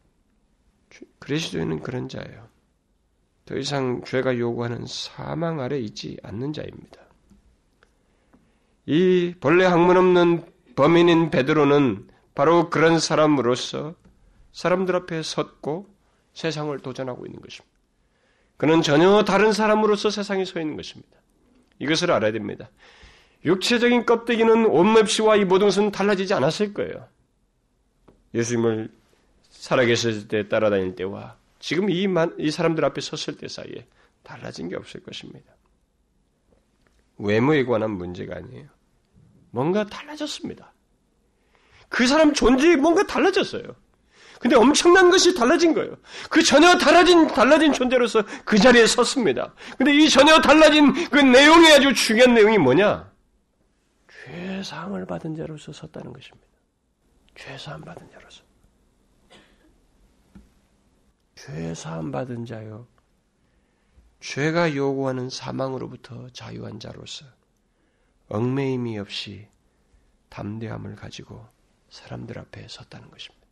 그리스도인은 1.18 1.81
그런 1.81 2.09
자예요. 2.09 2.50
더 3.51 3.59
이상 3.59 4.05
죄가 4.05 4.39
요구하는 4.39 4.87
사망 4.87 5.61
아래 5.61 5.77
있지 5.77 6.17
않는 6.23 6.53
자입니다. 6.53 7.01
이 8.87 9.35
본래 9.41 9.65
학문 9.65 9.97
없는 9.97 10.45
범인인 10.77 11.31
베드로는 11.31 12.07
바로 12.37 12.71
그런 12.71 13.01
사람으로서 13.01 13.97
사람들 14.53 14.95
앞에 14.95 15.25
섰고 15.25 15.93
세상을 16.33 16.79
도전하고 16.79 17.27
있는 17.27 17.41
것입니다. 17.41 17.77
그는 18.57 18.83
전혀 18.83 19.25
다른 19.25 19.53
사람으로서 19.53 20.11
세상에 20.11 20.45
서 20.45 20.61
있는 20.61 20.77
것입니다. 20.77 21.19
이것을 21.81 22.13
알아야 22.13 22.31
됩니다. 22.31 22.71
육체적인 23.45 24.07
껍데기는 24.07 24.65
온맵시와 24.67 25.35
이 25.37 25.45
모든 25.45 25.67
것은 25.67 25.91
달라지지 25.91 26.35
않았을 26.35 26.73
거예요. 26.73 27.09
예수님을 28.33 28.93
살아계실 29.49 30.29
때 30.29 30.47
따라다닐 30.47 30.95
때와 30.95 31.39
지금 31.61 31.90
이, 31.90 32.09
이 32.38 32.51
사람들 32.51 32.85
앞에 32.85 33.01
섰을 33.01 33.37
때 33.37 33.46
사이에 33.46 33.87
달라진 34.25 34.68
게 34.68 34.77
없을 34.77 35.01
것입니다. 35.01 35.55
외모에 37.18 37.64
관한 37.64 37.92
문제가 37.92 38.37
아니에요. 38.37 38.66
뭔가 39.51 39.85
달라졌습니다. 39.87 40.73
그 41.88 42.07
사람 42.07 42.33
존재에 42.33 42.77
뭔가 42.77 43.07
달라졌어요. 43.07 43.62
근데 44.40 44.57
엄청난 44.57 45.11
것이 45.11 45.35
달라진 45.35 45.75
거예요. 45.75 45.96
그 46.31 46.42
전혀 46.42 46.79
달라진, 46.79 47.27
달라진 47.27 47.75
존재로서 47.75 48.25
그 48.46 48.57
자리에 48.57 48.87
섰습니다. 48.87 49.55
근데 49.77 49.94
이 49.94 50.09
전혀 50.09 50.40
달라진 50.40 50.92
그 51.11 51.18
내용이 51.18 51.70
아주 51.73 51.92
중요한 51.92 52.33
내용이 52.33 52.57
뭐냐? 52.57 53.12
죄사함을 54.25 55.05
받은 55.05 55.37
자로서 55.37 55.73
섰다는 55.73 56.12
것입니다. 56.14 56.49
죄사함 57.35 57.83
받은 57.83 58.09
자로서. 58.11 58.50
죄 61.51 61.75
사함 61.75 62.13
받은 62.13 62.47
자요. 62.47 62.87
죄가 64.21 64.77
요구하는 64.77 65.29
사망으로부터 65.31 66.29
자유한 66.31 66.79
자로서 66.79 67.27
얽매임이 68.29 68.99
없이 68.99 69.49
담대함을 70.29 70.95
가지고 70.95 71.45
사람들 71.89 72.39
앞에 72.39 72.69
섰다는 72.69 73.11
것입니다. 73.11 73.47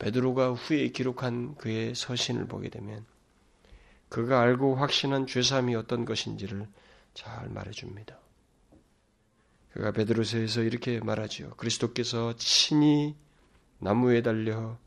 베드로가 0.00 0.54
후에 0.54 0.88
기록한 0.88 1.54
그의 1.54 1.94
서신을 1.94 2.46
보게 2.46 2.68
되면 2.68 3.06
그가 4.08 4.40
알고 4.40 4.74
확신한 4.74 5.28
죄사함이 5.28 5.76
어떤 5.76 6.04
것인지를 6.04 6.66
잘 7.14 7.48
말해줍니다. 7.48 8.18
그가 9.72 9.92
베드로서에서 9.92 10.62
이렇게 10.62 10.98
말하지요. 10.98 11.50
그리스도께서 11.50 12.34
친히 12.36 13.16
나무에 13.78 14.22
달려 14.22 14.78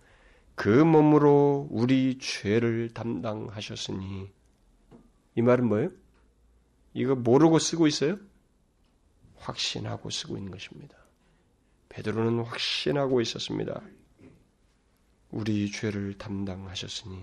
그 0.56 0.70
몸으로 0.70 1.68
우리 1.70 2.18
죄를 2.18 2.94
담당하셨으니 2.94 4.30
이 5.36 5.42
말은 5.42 5.68
뭐예요? 5.68 5.90
이거 6.94 7.14
모르고 7.16 7.60
쓰고 7.60 7.88
있어요? 7.88 8.18
확신하고 9.38 10.10
쓰고 10.10 10.38
있는 10.38 10.52
것입니다. 10.52 10.96
베드로는 11.90 12.44
확신하고 12.44 13.22
있었습니다. 13.22 13.82
우리 15.32 15.70
죄를 15.72 16.18
담당하셨으니 16.18 17.20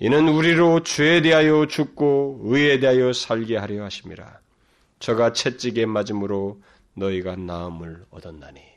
이는 0.00 0.28
우리로 0.28 0.82
죄에 0.82 1.22
대하여 1.22 1.66
죽고 1.66 2.40
의에 2.44 2.78
대하여 2.78 3.12
살게 3.12 3.56
하려 3.56 3.84
하심이라. 3.84 4.40
저가 4.98 5.32
채찍에 5.32 5.86
맞음으로 5.86 6.62
너희가 6.94 7.36
나음을 7.36 8.04
얻었나니. 8.10 8.73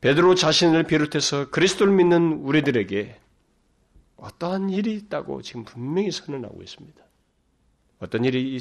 베드로 0.00 0.34
자신을 0.34 0.84
비롯해서 0.84 1.50
그리스도를 1.50 1.92
믿는 1.92 2.40
우리들에게 2.42 3.20
어떠한 4.16 4.70
일이 4.70 4.94
있다고 4.94 5.42
지금 5.42 5.64
분명히 5.64 6.10
선언하고 6.10 6.62
있습니다. 6.62 7.02
어떤 8.00 8.24
일이 8.24 8.58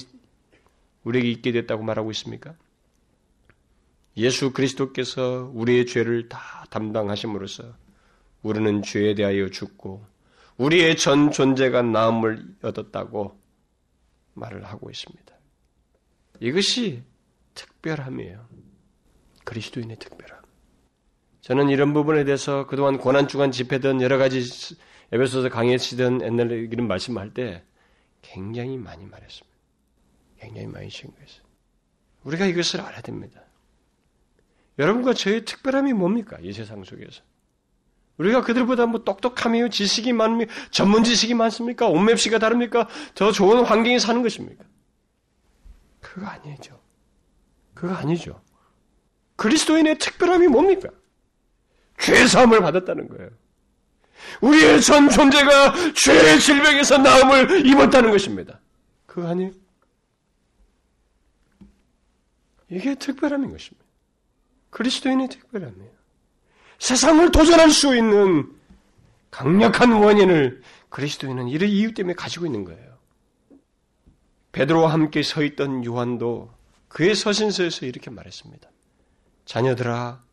우리에게 1.04 1.30
있게 1.32 1.52
됐다고 1.52 1.84
말하고 1.84 2.12
있습니까? 2.12 2.56
예수 4.17 4.52
그리스도께서 4.52 5.49
우리의 5.54 5.86
죄를 5.86 6.28
다 6.28 6.65
담당하심으로써 6.69 7.73
우리는 8.41 8.82
죄에 8.82 9.15
대하여 9.15 9.49
죽고 9.49 10.06
우리의 10.58 10.97
전 10.97 11.32
존재가 11.32 11.84
나음을 11.84 12.56
얻었다고 12.62 13.39
말을 14.34 14.65
하고 14.65 14.89
있습니다. 14.89 15.34
이것이 16.41 17.04
특별함이에요. 17.54 18.45
그리스도인의 19.45 19.97
특별함. 19.99 20.38
저는 21.49 21.69
이런 21.69 21.95
부분에 21.95 22.25
대해서 22.25 22.67
그동안 22.67 22.99
고난주간 22.99 23.51
집회든 23.51 24.01
여러 24.01 24.19
가지 24.19 24.77
에베소서 25.12 25.49
강의치든 25.49 26.21
옛날에 26.21 26.57
이런 26.57 26.88
말씀할 26.88 27.33
때 27.33 27.63
굉장히 28.21 28.77
많이 28.77 29.03
말했습니다. 29.07 29.57
굉장히 30.39 30.67
많이 30.67 30.91
신고했어요. 30.91 31.41
우리가 32.23 32.45
이것을 32.45 32.81
알아야 32.81 33.01
됩니다. 33.01 33.41
여러분과 34.77 35.15
저의 35.15 35.43
특별함이 35.43 35.93
뭡니까? 35.93 36.38
이 36.39 36.53
세상 36.53 36.83
속에서. 36.83 37.23
우리가 38.19 38.43
그들보다 38.43 38.85
뭐 38.85 39.03
똑똑함이요, 39.03 39.69
지식이 39.69 40.13
많으며, 40.13 40.45
전문 40.69 41.03
지식이 41.03 41.33
많습니까? 41.33 41.88
온맵시가 41.88 42.38
다릅니까? 42.38 42.88
더 43.15 43.31
좋은 43.31 43.65
환경에 43.65 43.97
사는 43.97 44.21
것입니까? 44.21 44.63
그거 45.99 46.27
아니죠. 46.27 46.79
그거 47.73 47.95
아니죠. 47.95 48.39
그리스도인의 49.38 49.97
특별함이 49.97 50.47
뭡니까? 50.47 50.89
죄사함을 51.99 52.62
받았다는 52.62 53.07
거예요. 53.09 53.29
우리의 54.41 54.81
전 54.81 55.09
존재가 55.09 55.93
죄의 55.93 56.39
질병에서 56.39 56.97
나음을 56.97 57.65
입었다는 57.65 58.12
것입니다. 58.12 58.59
그거 59.05 59.27
아니에요? 59.27 59.51
이게 62.69 62.95
특별함인 62.95 63.51
것입니다. 63.51 63.85
그리스도인의 64.69 65.29
특별함이에요. 65.29 65.91
세상을 66.77 67.31
도전할 67.31 67.71
수 67.71 67.95
있는 67.95 68.55
강력한 69.31 69.91
원인을 69.91 70.62
그리스도인은 70.89 71.49
이런 71.49 71.69
이유 71.69 71.93
때문에 71.93 72.13
가지고 72.13 72.45
있는 72.45 72.63
거예요. 72.63 72.97
베드로와 74.51 74.91
함께 74.91 75.21
서 75.21 75.43
있던 75.43 75.85
요한도 75.85 76.51
그의 76.88 77.15
서신서에서 77.15 77.85
이렇게 77.85 78.09
말했습니다. 78.09 78.69
자녀들아, 79.45 80.23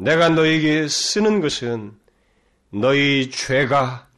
내가 0.00 0.28
너에게 0.30 0.88
쓰는 0.88 1.40
것은 1.40 1.92
너희 2.72 3.30
죄가 3.30 4.08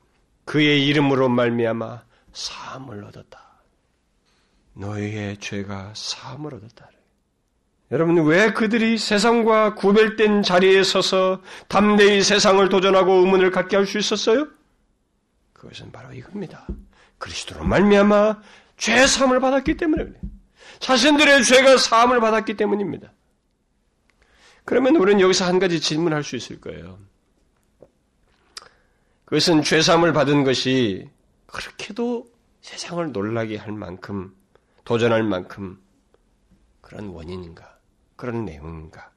그의 0.45 0.87
이름으로 0.87 1.29
말미암아 1.29 2.03
사함을 2.33 3.05
얻었다. 3.05 3.41
너희의 4.75 5.39
죄가 5.39 5.93
사함을 5.95 6.55
얻었다. 6.55 6.89
여러분, 7.91 8.25
왜 8.25 8.53
그들이 8.53 8.97
세상과 8.97 9.75
구별된 9.75 10.43
자리에 10.43 10.83
서서 10.83 11.43
담대히 11.69 12.23
세상을 12.23 12.67
도전하고 12.71 13.13
의문을 13.13 13.51
갖게 13.51 13.77
할 13.77 13.87
수 13.87 13.99
있었어요? 13.99 14.49
그것은 15.53 15.93
바로 15.93 16.13
이겁니다. 16.13 16.67
그리스도로 17.19 17.65
말미암아 17.65 18.41
죄 18.79 19.07
사함을 19.07 19.41
받았기 19.41 19.77
때문에 19.77 20.05
그래요. 20.05 20.21
자신들의 20.79 21.45
죄가 21.45 21.77
사함을 21.77 22.21
받았기 22.21 22.55
때문입니다. 22.55 23.13
그러면 24.65 24.97
우리는 24.97 25.21
여기서 25.21 25.45
한 25.45 25.59
가지 25.59 25.81
질문할 25.81 26.23
수 26.23 26.37
있을 26.37 26.61
거예요. 26.61 26.99
그것은 29.25 29.63
죄 29.63 29.81
사함을 29.81 30.13
받은 30.13 30.45
것이 30.45 31.09
그렇게도 31.47 32.31
세상을 32.61 33.13
놀라게 33.13 33.57
할 33.57 33.73
만큼 33.73 34.35
도전할 34.85 35.23
만큼 35.23 35.83
그런 36.81 37.09
원인인가? 37.09 37.79
그런 38.17 38.45
내용인가 38.45 39.11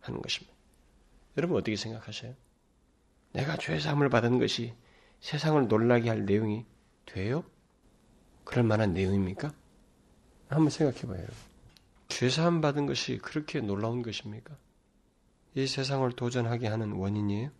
하는 0.00 0.20
것입니다. 0.20 0.56
여러분 1.36 1.56
어떻게 1.56 1.76
생각하세요? 1.76 2.34
내가 3.32 3.56
죄사함을 3.56 4.08
받은 4.08 4.38
것이 4.38 4.74
세상을 5.20 5.68
놀라게 5.68 6.08
할 6.08 6.24
내용이 6.24 6.64
돼요? 7.06 7.44
그럴 8.44 8.64
만한 8.64 8.94
내용입니까? 8.94 9.52
한번 10.48 10.70
생각해 10.70 11.02
봐요. 11.02 11.26
죄사함 12.08 12.60
받은 12.60 12.86
것이 12.86 13.18
그렇게 13.18 13.60
놀라운 13.60 14.02
것입니까? 14.02 14.56
이 15.54 15.66
세상을 15.66 16.10
도전하게 16.12 16.68
하는 16.68 16.92
원인이에요? 16.92 17.50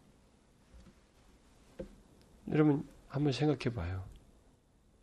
여러분 2.51 2.87
한번 3.09 3.33
생각해 3.33 3.75
봐요. 3.75 4.05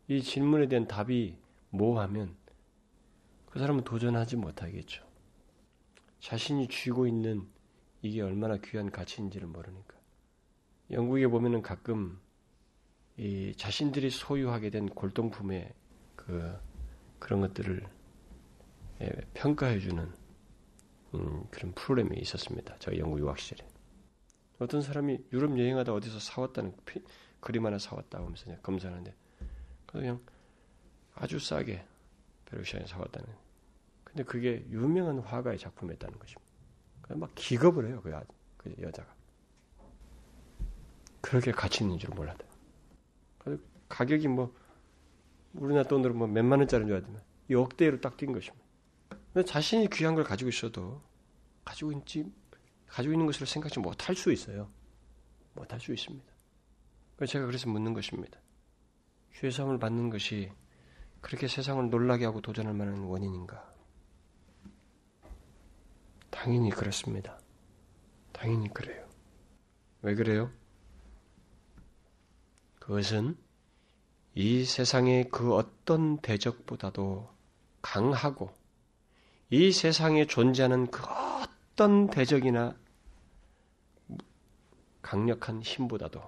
이 0.08 0.22
질문에 0.22 0.68
대한 0.68 0.88
답이 0.88 1.38
뭐 1.70 2.00
하면 2.02 2.36
그 3.48 3.60
사람은 3.60 3.84
도전하지 3.84 4.36
못하겠죠. 4.38 5.04
자신이 6.20 6.68
쥐고 6.68 7.08
있는 7.08 7.48
이게 8.02 8.22
얼마나 8.22 8.58
귀한 8.58 8.92
가치인지를 8.92 9.48
모르니까. 9.48 9.96
영국에 10.92 11.28
보면은 11.28 11.62
가끔 11.62 12.20
이 13.18 13.54
자신들이 13.56 14.10
소유하게 14.10 14.70
된 14.70 14.88
골동품의 14.88 15.74
그 16.16 16.58
그런 17.18 17.42
것들을 17.42 17.88
예, 19.02 19.10
평가해주는 19.34 20.25
음, 21.16 21.44
그런 21.52 21.74
프로그램이 21.74 22.18
있었습니다. 22.20 22.76
저 22.80 22.96
영국 22.98 23.20
유학 23.20 23.40
시절에. 23.40 23.68
어떤 24.60 24.82
사람이 24.82 25.20
유럽 25.34 25.58
여행하다 25.58 25.94
어디서 25.94 26.20
사왔다는 26.20 26.76
피, 26.86 27.04
그림 27.40 27.66
하나 27.66 27.78
사왔다 27.78 28.20
하면서 28.20 28.56
검사하는데 28.62 29.14
그냥 29.86 30.20
아주 31.14 31.40
싸게 31.40 31.86
베르시아에 32.46 32.86
사왔다는 32.86 33.28
근데 34.04 34.24
그게 34.24 34.66
유명한 34.70 35.20
화가의 35.20 35.60
작품이었다는 35.60 36.18
것입니다. 36.18 36.46
막 37.10 37.32
기겁을 37.36 37.88
해요, 37.88 38.00
그, 38.02 38.12
그 38.58 38.74
여자가. 38.82 39.14
그렇게 41.20 41.52
가치 41.52 41.84
있는 41.84 42.00
줄 42.00 42.12
몰랐다. 42.12 42.46
가격이 43.90 44.30
뭐, 44.30 44.56
우리나라 45.54 45.88
돈으로 45.88 46.14
뭐 46.14 46.28
몇만 46.28 46.60
원짜리인 46.60 46.88
줄 46.88 46.96
알지만, 46.96 47.22
이 47.50 47.56
억대로 47.56 48.00
딱 48.00 48.16
뛴 48.16 48.32
것입니다. 48.32 48.66
근데 49.34 49.46
자신이 49.46 49.90
귀한 49.90 50.16
걸 50.16 50.24
가지고 50.24 50.50
있어도, 50.50 51.02
가지고 51.66 51.92
있지, 51.94 52.32
가지고 52.88 53.14
있는 53.14 53.26
것으로 53.26 53.46
생각지 53.46 53.80
못할 53.80 54.16
수 54.16 54.32
있어요. 54.32 54.70
못할 55.54 55.80
수 55.80 55.94
있습니다. 55.94 56.26
제가 57.28 57.46
그래서 57.46 57.70
묻는 57.70 57.94
것입니다. 57.94 58.40
죄사함을 59.40 59.80
받는 59.80 60.10
것이 60.10 60.52
그렇게 61.22 61.48
세상을 61.48 61.90
놀라게 61.90 62.26
하고 62.26 62.40
도전할 62.42 62.74
만한 62.74 63.00
원인인가? 63.00 63.74
당연히 66.30 66.70
그렇습니다. 66.70 67.40
당연히 68.32 68.72
그래요. 68.74 69.08
왜 70.02 70.14
그래요? 70.14 70.52
그것은 72.80 73.38
이 74.36 74.66
세상의 74.66 75.30
그 75.32 75.56
어떤 75.56 76.18
대적보다도 76.18 77.34
강하고 77.82 78.54
이 79.50 79.72
세상에 79.72 80.28
존재하는 80.28 80.88
그 80.92 81.02
어떤 81.76 82.08
대적이나 82.10 82.74
강력한 85.02 85.62
힘보다도 85.62 86.24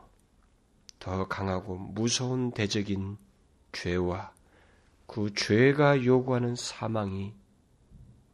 더 1.00 1.28
강하고 1.30 1.78
무서운 1.78 2.52
대적인 2.52 3.18
죄와 3.72 4.34
그 5.06 5.34
죄가 5.34 6.04
요구하는 6.04 6.58
사망이 6.58 7.34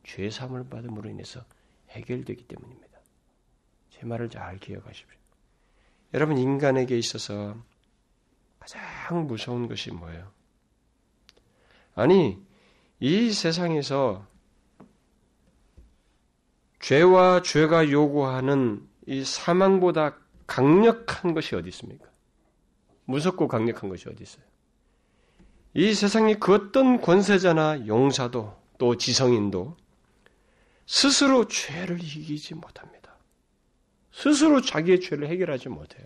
죄삼을 0.04 0.70
받음으로 0.70 1.08
인해서 1.12 1.46
해결되기 1.90 2.48
때문입니다. 2.48 2.98
제 3.92 4.08
말을 4.08 4.32
잘 4.32 4.58
기억하십시오. 4.58 5.20
여러분, 6.16 6.40
인간에게 6.40 6.98
있어서 6.98 7.56
가장 8.58 9.28
무서운 9.28 9.68
것이 9.68 9.92
뭐예요? 9.92 10.32
아니, 11.94 12.44
이 13.00 13.32
세상에서 13.32 14.33
죄와 16.84 17.44
죄가 17.44 17.92
요구하는 17.92 18.86
이 19.06 19.24
사망보다 19.24 20.18
강력한 20.48 21.34
것이 21.34 21.56
어디 21.56 21.70
있습니까? 21.70 22.10
무섭고 23.06 23.48
강력한 23.48 23.90
것이 23.90 24.10
어디 24.10 24.22
있어요? 24.22 24.44
이 25.76 25.94
세상의 25.94 26.42
그 26.42 26.54
어떤 26.54 27.00
권세자나 27.00 27.88
용사도 27.88 28.62
또 28.78 28.98
지성인도 28.98 29.78
스스로 30.86 31.48
죄를 31.48 32.04
이기지 32.04 32.56
못합니다. 32.56 33.16
스스로 34.12 34.60
자기의 34.60 35.00
죄를 35.00 35.30
해결하지 35.30 35.70
못해요. 35.70 36.06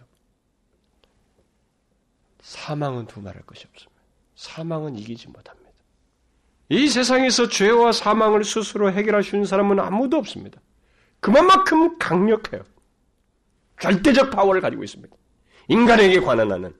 사망은 2.41 3.07
두 3.07 3.19
말할 3.19 3.41
것이 3.47 3.65
없습니다. 3.67 3.99
사망은 4.35 4.95
이기지 4.95 5.29
못합니다. 5.29 5.71
이 6.69 6.87
세상에서 6.87 7.49
죄와 7.49 7.93
사망을 7.93 8.43
스스로 8.43 8.91
해결할 8.91 9.23
수 9.23 9.35
있는 9.35 9.47
사람은 9.47 9.79
아무도 9.79 10.17
없습니다. 10.17 10.61
그만큼 11.19 11.97
강력해요. 11.97 12.63
절대적 13.79 14.31
파워를 14.31 14.61
가지고 14.61 14.83
있습니다. 14.83 15.15
인간에게 15.67 16.21
관한 16.21 16.51
하는 16.51 16.73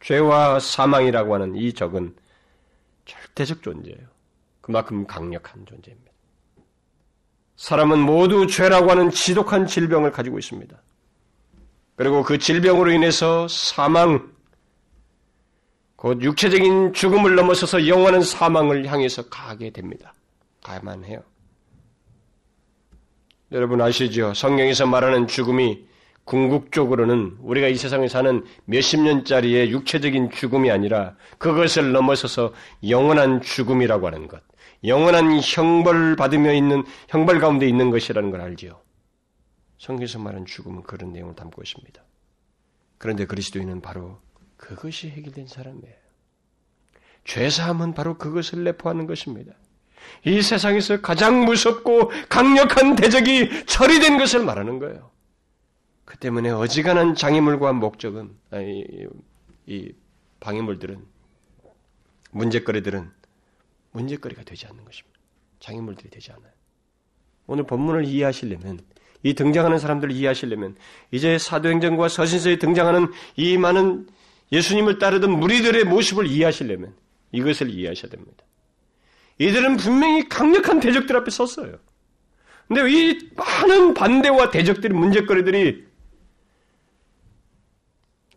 죄와 0.00 0.60
사망이라고 0.60 1.34
하는 1.34 1.56
이 1.56 1.72
적은 1.72 2.14
절대적 3.04 3.62
존재예요. 3.62 4.08
그만큼 4.60 5.06
강력한 5.06 5.64
존재입니다. 5.66 6.12
사람은 7.56 7.98
모두 7.98 8.46
죄라고 8.46 8.90
하는 8.90 9.10
지독한 9.10 9.66
질병을 9.66 10.10
가지고 10.10 10.38
있습니다. 10.38 10.76
그리고 11.96 12.22
그 12.22 12.38
질병으로 12.38 12.90
인해서 12.90 13.46
사망, 13.48 14.32
곧 15.96 16.20
육체적인 16.20 16.94
죽음을 16.94 17.36
넘어서서 17.36 17.86
영원한 17.86 18.22
사망을 18.22 18.86
향해서 18.86 19.28
가게 19.28 19.70
됩니다. 19.70 20.14
가야만 20.62 21.04
해요. 21.04 21.22
여러분 23.52 23.82
아시죠? 23.82 24.32
성경에서 24.32 24.86
말하는 24.86 25.26
죽음이 25.26 25.84
궁극적으로는 26.24 27.36
우리가 27.40 27.68
이 27.68 27.76
세상에 27.76 28.08
사는 28.08 28.44
몇십 28.64 29.00
년짜리의 29.00 29.70
육체적인 29.70 30.30
죽음이 30.30 30.70
아니라 30.70 31.16
그것을 31.36 31.92
넘어서서 31.92 32.54
영원한 32.88 33.42
죽음이라고 33.42 34.06
하는 34.06 34.26
것, 34.26 34.42
영원한 34.84 35.38
형벌 35.42 36.16
받으며 36.16 36.54
있는 36.54 36.82
형벌 37.08 37.40
가운데 37.40 37.68
있는 37.68 37.90
것이라는 37.90 38.30
걸 38.30 38.40
알지요. 38.40 38.80
성경에서 39.78 40.18
말하는 40.18 40.46
죽음은 40.46 40.84
그런 40.84 41.12
내용을 41.12 41.34
담고 41.34 41.60
있습니다. 41.60 42.02
그런데 42.96 43.26
그리스도인은 43.26 43.82
바로 43.82 44.18
그것이 44.56 45.10
해결된 45.10 45.48
사람이에요. 45.48 45.94
죄사함은 47.24 47.92
바로 47.94 48.16
그것을 48.16 48.64
내포하는 48.64 49.06
것입니다. 49.06 49.52
이 50.24 50.40
세상에서 50.40 51.00
가장 51.00 51.44
무섭고 51.44 52.10
강력한 52.28 52.96
대적이 52.96 53.66
처리된 53.66 54.18
것을 54.18 54.44
말하는 54.44 54.78
거예요. 54.78 55.10
그 56.04 56.16
때문에 56.18 56.50
어지간한 56.50 57.14
장애물과 57.14 57.72
목적은 57.72 58.30
아니, 58.50 58.84
이 59.66 59.92
방해물들은 60.40 61.02
문제거리들은 62.32 63.10
문제거리가 63.92 64.42
되지 64.42 64.66
않는 64.66 64.84
것입니다. 64.84 65.18
장애물들이 65.60 66.10
되지 66.10 66.32
않아요. 66.32 66.52
오늘 67.46 67.64
본문을 67.64 68.04
이해하시려면 68.04 68.80
이 69.22 69.34
등장하는 69.34 69.78
사람들을 69.78 70.12
이해하시려면 70.14 70.76
이제 71.10 71.38
사도행전과 71.38 72.08
서신서에 72.08 72.58
등장하는 72.58 73.08
이 73.36 73.56
많은 73.56 74.08
예수님을 74.50 74.98
따르던 74.98 75.30
무리들의 75.38 75.84
모습을 75.84 76.26
이해하시려면 76.26 76.94
이것을 77.30 77.70
이해하셔야 77.70 78.10
됩니다. 78.10 78.44
이들은 79.38 79.76
분명히 79.76 80.28
강력한 80.28 80.80
대적들 80.80 81.16
앞에 81.16 81.30
섰어요. 81.30 81.78
근데 82.68 82.90
이 82.90 83.30
많은 83.36 83.94
반대와 83.94 84.50
대적들이 84.50 84.94
문제거리들이 84.94 85.86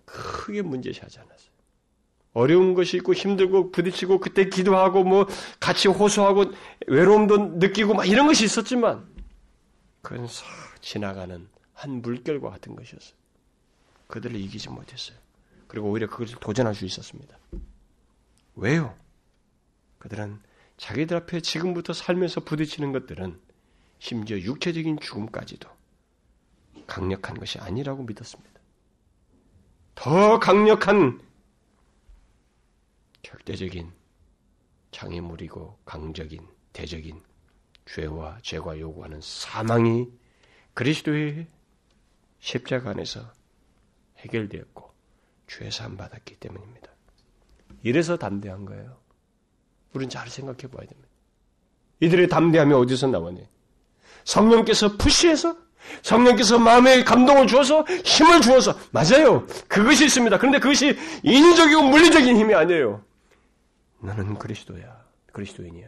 크게 0.06 0.62
문제시하지 0.62 1.20
않았어요. 1.20 1.36
어려운 2.34 2.74
것이 2.74 2.98
있고 2.98 3.14
힘들고 3.14 3.72
부딪히고 3.72 4.20
그때 4.20 4.50
기도하고 4.50 5.04
뭐 5.04 5.26
같이 5.60 5.88
호소하고 5.88 6.52
외로움도 6.88 7.38
느끼고 7.60 7.93
막 7.93 8.06
이런 8.06 8.28
것이 8.28 8.43
있었지만 8.43 9.08
그건 10.02 10.28
싹 10.28 10.46
지나가는 10.82 11.48
한 11.74 12.02
물결과 12.02 12.50
같은 12.50 12.76
것이었어요. 12.76 13.16
그들을 14.08 14.36
이기지 14.36 14.70
못했어요. 14.70 15.18
그리고 15.68 15.89
오히려 15.89 16.10
그것을 16.10 16.38
도전할 16.39 16.76
수 16.76 16.86
있었습니다. 16.86 17.38
왜요? 18.56 18.96
그들은 20.00 20.39
자기들 20.78 21.17
앞에 21.17 21.41
지금부터 21.41 21.93
살면서 21.93 22.41
부딪히는 22.41 22.91
것들은 22.91 23.39
심지어 23.99 24.38
육체적인 24.38 24.99
죽음까지도 24.99 25.69
강력한 26.86 27.38
것이 27.38 27.59
아니라고 27.59 28.03
믿었습니다. 28.03 28.59
더 29.95 30.39
강력한 30.39 31.21
절대적인 33.23 33.91
장애물이고 34.91 35.80
강적인 35.86 36.47
대적인 36.73 37.21
죄와 37.86 38.39
죄가 38.41 38.80
요구하는 38.80 39.19
사망이 39.21 40.09
그리스도의 40.73 41.47
십자가 42.39 42.91
안에서 42.91 43.32
해결되었고 44.17 44.93
죄사함 45.47 45.97
받았기 45.97 46.36
때문입니다. 46.36 46.91
이래서 47.84 48.17
담대한 48.17 48.65
거예요. 48.65 49.05
우리는 49.96 50.10
잘 50.10 50.30
생각해 50.30 50.60
봐야 50.72 50.86
됩니다. 50.86 51.10
이들의 52.02 52.28
담대함이 52.28 52.74
어디서 52.74 53.08
나왔니? 53.08 53.48
성령께서 54.26 54.98
푸시해서 54.98 55.56
성령께서 56.02 56.60
마음에 56.60 57.04
감동을 57.04 57.48
주어서 57.48 57.86
힘을 58.04 58.41
주어서 58.41 58.78
맞아요. 58.91 59.46
그것이 59.68 60.06
있습니다. 60.06 60.38
그런데 60.38 60.60
그것이 60.60 60.98
인적이고 61.24 61.84
물리적인 61.84 62.36
힘이 62.36 62.56
아니에요. 62.56 63.02
너는 64.00 64.38
그리스도야. 64.38 64.84
그리스도인이야. 65.32 65.88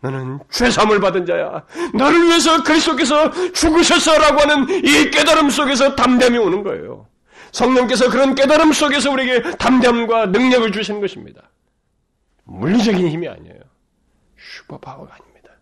너는 0.00 0.40
죄삼을 0.50 1.00
받은 1.00 1.24
자야. 1.26 1.64
너를 1.94 2.26
위해서 2.26 2.62
그리스도께서 2.62 3.30
죽으셨어라고 3.52 4.40
하는 4.40 4.68
이 4.84 5.10
깨달음 5.10 5.48
속에서 5.50 5.96
담대함이 5.96 6.36
오는 6.38 6.62
거예요. 6.62 7.08
성령께서 7.52 8.10
그런 8.10 8.34
깨달음 8.34 8.72
속에서 8.72 9.10
우리에게 9.10 9.56
담대함과 9.56 10.26
능력을 10.26 10.70
주시는 10.72 11.00
것입니다. 11.00 11.42
물리적인 12.44 13.08
힘이 13.08 13.28
아니에요. 13.28 13.60
슈퍼파워가 14.38 15.14
아닙니다. 15.14 15.52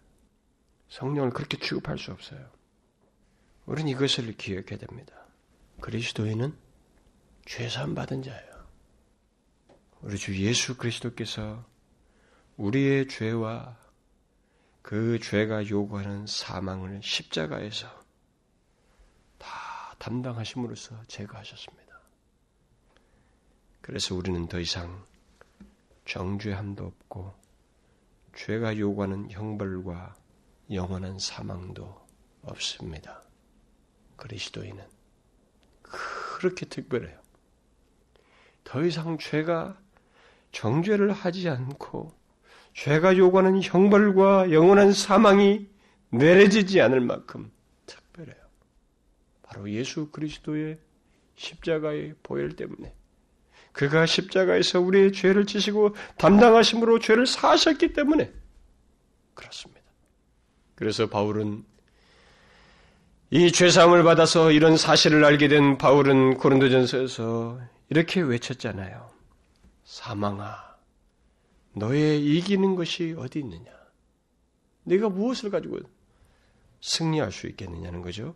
성령을 0.88 1.30
그렇게 1.30 1.58
취급할 1.58 1.98
수 1.98 2.12
없어요. 2.12 2.50
우리는 3.66 3.90
이것을 3.90 4.36
기억해야 4.36 4.78
됩니다. 4.78 5.14
그리스도인은 5.80 6.56
죄산 7.44 7.94
받은 7.94 8.22
자예요. 8.22 8.52
우리 10.02 10.18
주 10.18 10.36
예수 10.36 10.76
그리스도께서 10.76 11.64
우리의 12.56 13.08
죄와 13.08 13.76
그 14.82 15.18
죄가 15.20 15.68
요구하는 15.68 16.26
사망을 16.26 17.00
십자가에서 17.02 17.88
다 19.38 19.94
담당하심으로써 19.98 21.04
제거하셨습니다. 21.06 22.00
그래서 23.80 24.14
우리는 24.14 24.46
더 24.48 24.58
이상 24.58 25.04
정죄함도 26.04 26.84
없고 26.84 27.32
죄가 28.34 28.78
요구하는 28.78 29.30
형벌과 29.30 30.14
영원한 30.70 31.18
사망도 31.18 32.06
없습니다. 32.42 33.22
그리스도인은 34.16 34.84
그렇게 35.82 36.66
특별해요. 36.66 37.20
더 38.64 38.84
이상 38.84 39.18
죄가 39.18 39.78
정죄를 40.52 41.12
하지 41.12 41.48
않고 41.48 42.12
죄가 42.74 43.16
요구하는 43.16 43.60
형벌과 43.62 44.50
영원한 44.52 44.92
사망이 44.92 45.68
내려지지 46.10 46.80
않을 46.80 47.00
만큼 47.00 47.50
특별해요. 47.86 48.42
바로 49.42 49.70
예수 49.70 50.10
그리스도의 50.10 50.78
십자가의 51.36 52.14
보혈 52.22 52.56
때문에 52.56 52.94
그가 53.72 54.06
십자가에서 54.06 54.80
우리의 54.80 55.12
죄를 55.12 55.46
지시고 55.46 55.94
담당하심으로 56.18 56.98
죄를 56.98 57.26
사하셨기 57.26 57.94
때문에 57.94 58.32
그렇습니다. 59.34 59.82
그래서 60.74 61.08
바울은 61.08 61.64
이 63.30 63.50
죄사함을 63.50 64.02
받아서 64.02 64.50
이런 64.50 64.76
사실을 64.76 65.24
알게 65.24 65.48
된 65.48 65.78
바울은 65.78 66.36
고린도전서에서 66.36 67.60
이렇게 67.88 68.20
외쳤잖아요. 68.20 69.10
사망아, 69.84 70.76
너의 71.74 72.22
이기는 72.24 72.74
것이 72.76 73.14
어디 73.18 73.38
있느냐? 73.38 73.70
네가 74.84 75.08
무엇을 75.08 75.50
가지고 75.50 75.78
승리할 76.82 77.32
수 77.32 77.46
있겠느냐는 77.46 78.02
거죠. 78.02 78.34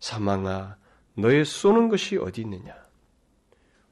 사망아, 0.00 0.76
너의 1.14 1.44
쏘는 1.44 1.88
것이 1.88 2.16
어디 2.16 2.42
있느냐? 2.42 2.83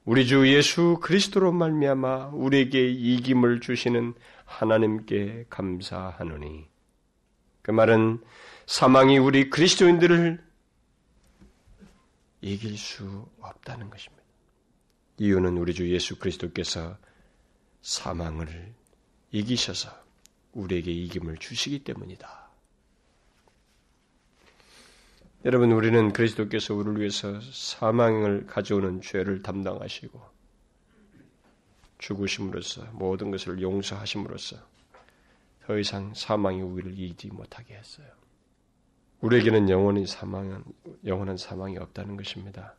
우리 0.05 0.27
주 0.27 0.47
예수 0.53 0.99
그리스도로 1.01 1.53
말미암아 1.53 2.31
우리에게 2.33 2.89
이김을 2.89 3.61
주시는 3.61 4.13
하나님께 4.43 5.45
감사하노니. 5.49 6.67
그 7.61 7.71
말은 7.71 8.21
사망이 8.65 9.17
우리 9.17 9.49
그리스도인들을 9.49 10.43
이길 12.41 12.77
수 12.77 13.29
없다는 13.39 13.89
것입니다. 13.89 14.23
이유는 15.19 15.57
우리 15.57 15.73
주 15.73 15.89
예수 15.89 16.19
그리스도께서 16.19 16.97
사망을 17.81 18.73
이기셔서 19.31 19.89
우리에게 20.51 20.91
이김을 20.91 21.37
주시기 21.37 21.85
때문이다. 21.85 22.42
여러분 25.45 25.73
우리는 25.73 26.13
그리스도께서 26.13 26.73
우리를 26.73 26.99
위해서 26.99 27.37
사망을 27.41 28.45
가져오는 28.45 29.01
죄를 29.01 29.41
담당하시고 29.41 30.21
죽으심으로써 31.97 32.85
모든 32.93 33.29
것을 33.29 33.61
용서하심으로써 33.61 34.55
더 35.65 35.77
이상 35.77 36.13
사망이 36.13 36.61
우리를 36.61 36.97
이기지 36.97 37.27
못하게 37.27 37.75
했어요. 37.75 38.07
우리에게는 39.19 39.69
영원히 39.69 40.07
사망은 40.07 40.63
영원한 41.05 41.35
사망이 41.35 41.77
없다는 41.77 42.15
것입니다. 42.15 42.75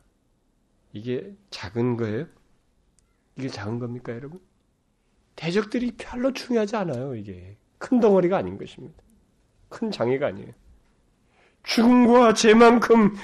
이게 0.91 1.35
작은 1.51 1.97
거예요? 1.97 2.25
이게 3.37 3.47
작은 3.47 3.77
겁니까, 3.77 4.11
여러분? 4.13 4.39
대적들이 5.35 5.91
별로 5.97 6.33
중요하지 6.33 6.75
않아요, 6.77 7.13
이게. 7.13 7.57
큰 7.77 7.99
덩어리가 7.99 8.37
아닌 8.37 8.57
것입니다. 8.57 9.03
큰 9.69 9.91
장애가 9.91 10.27
아니에요. 10.27 10.64
죽음과 11.65 12.33
죄만큼 12.33 13.15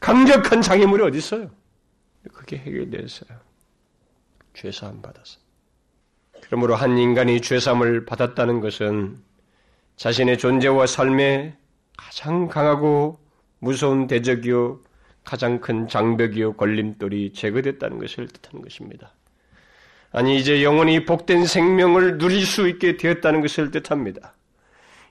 강력한 0.00 0.62
장애물이 0.62 1.02
어디 1.04 1.18
있어요? 1.18 1.50
그게 2.32 2.56
해결됐어요. 2.56 3.38
죄사함 4.54 5.02
받아서. 5.02 5.38
그러므로 6.42 6.74
한 6.74 6.98
인간이 6.98 7.40
죄사함을 7.40 8.04
받았다는 8.04 8.60
것은 8.60 9.18
자신의 9.96 10.38
존재와 10.38 10.86
삶에 10.86 11.56
가장 11.96 12.48
강하고 12.48 13.18
무서운 13.58 14.06
대적이요 14.06 14.80
가장 15.24 15.60
큰 15.60 15.88
장벽이요 15.88 16.54
걸림돌이 16.54 17.32
제거됐다는 17.32 17.98
것을 17.98 18.28
뜻하는 18.28 18.62
것입니다. 18.62 19.14
아니 20.12 20.38
이제 20.38 20.62
영원히 20.62 21.04
복된 21.04 21.46
생명을 21.46 22.18
누릴 22.18 22.44
수 22.46 22.68
있게 22.68 22.96
되었다는 22.96 23.40
것을 23.40 23.70
뜻합니다. 23.70 24.34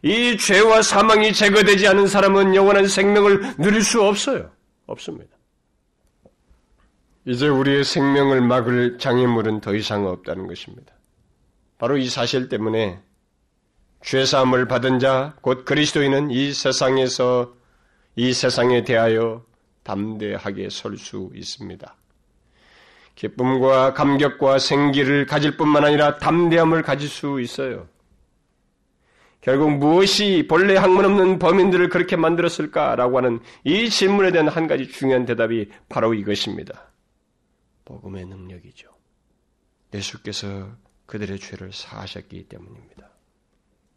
이 0.04 0.38
죄와 0.38 0.82
사망이 0.82 1.32
제거되지 1.32 1.88
않은 1.88 2.08
사람은 2.08 2.56
영원한 2.56 2.88
생명을 2.88 3.56
누릴 3.58 3.82
수 3.82 4.04
없어요. 4.04 4.52
없습니다. 4.86 5.32
이제 7.26 7.48
우리의 7.48 7.86
생명을 7.86 8.42
막을 8.42 8.98
장애물은 8.98 9.62
더 9.62 9.74
이상 9.74 10.06
없다는 10.06 10.48
것입니다. 10.48 10.94
바로 11.78 11.98
이 11.98 12.10
사실 12.10 12.50
때문에 12.50 13.00
죄사함을 14.02 14.68
받은 14.68 15.00
자, 15.00 15.36
곧 15.42 15.64
그리스도인은 15.64 16.32
이 16.32 16.52
세상에서 16.52 17.54
이 18.18 18.34
세상에 18.34 18.84
대하여 18.84 19.46
담대하게 19.84 20.70
설 20.70 20.98
수 20.98 21.32
있습니다. 21.34 21.96
기쁨과 23.16 23.94
감격과 23.94 24.60
생기를 24.60 25.26
가질 25.26 25.56
뿐만 25.56 25.86
아니라 25.86 26.18
담대함을 26.18 26.82
가질 26.82 27.08
수 27.08 27.40
있어요. 27.40 27.88
결국 29.44 29.72
무엇이 29.72 30.46
본래 30.48 30.78
학문 30.78 31.04
없는 31.04 31.38
범인들을 31.38 31.90
그렇게 31.90 32.16
만들었을까라고 32.16 33.18
하는 33.18 33.42
이 33.66 33.90
질문에 33.90 34.32
대한 34.32 34.48
한 34.48 34.68
가지 34.68 34.88
중요한 34.88 35.26
대답이 35.26 35.70
바로 35.90 36.14
이것입니다. 36.14 36.90
복음의 37.84 38.26
능력이죠. 38.26 38.88
예수께서 39.94 40.70
그들의 41.08 41.40
죄를 41.40 41.74
사하셨기 41.74 42.48
때문입니다. 42.48 43.10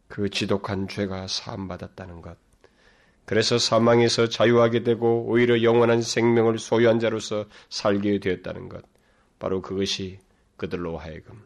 그 0.09 0.29
지독한 0.29 0.89
죄가 0.89 1.27
사함받았다는 1.27 2.21
것. 2.21 2.37
그래서 3.23 3.57
사망에서 3.57 4.27
자유하게 4.27 4.83
되고 4.83 5.27
오히려 5.27 5.63
영원한 5.63 6.01
생명을 6.01 6.59
소유한 6.59 6.99
자로서 6.99 7.45
살게 7.69 8.19
되었다는 8.19 8.67
것. 8.67 8.83
바로 9.39 9.61
그것이 9.61 10.19
그들로 10.57 10.97
하여금 10.97 11.41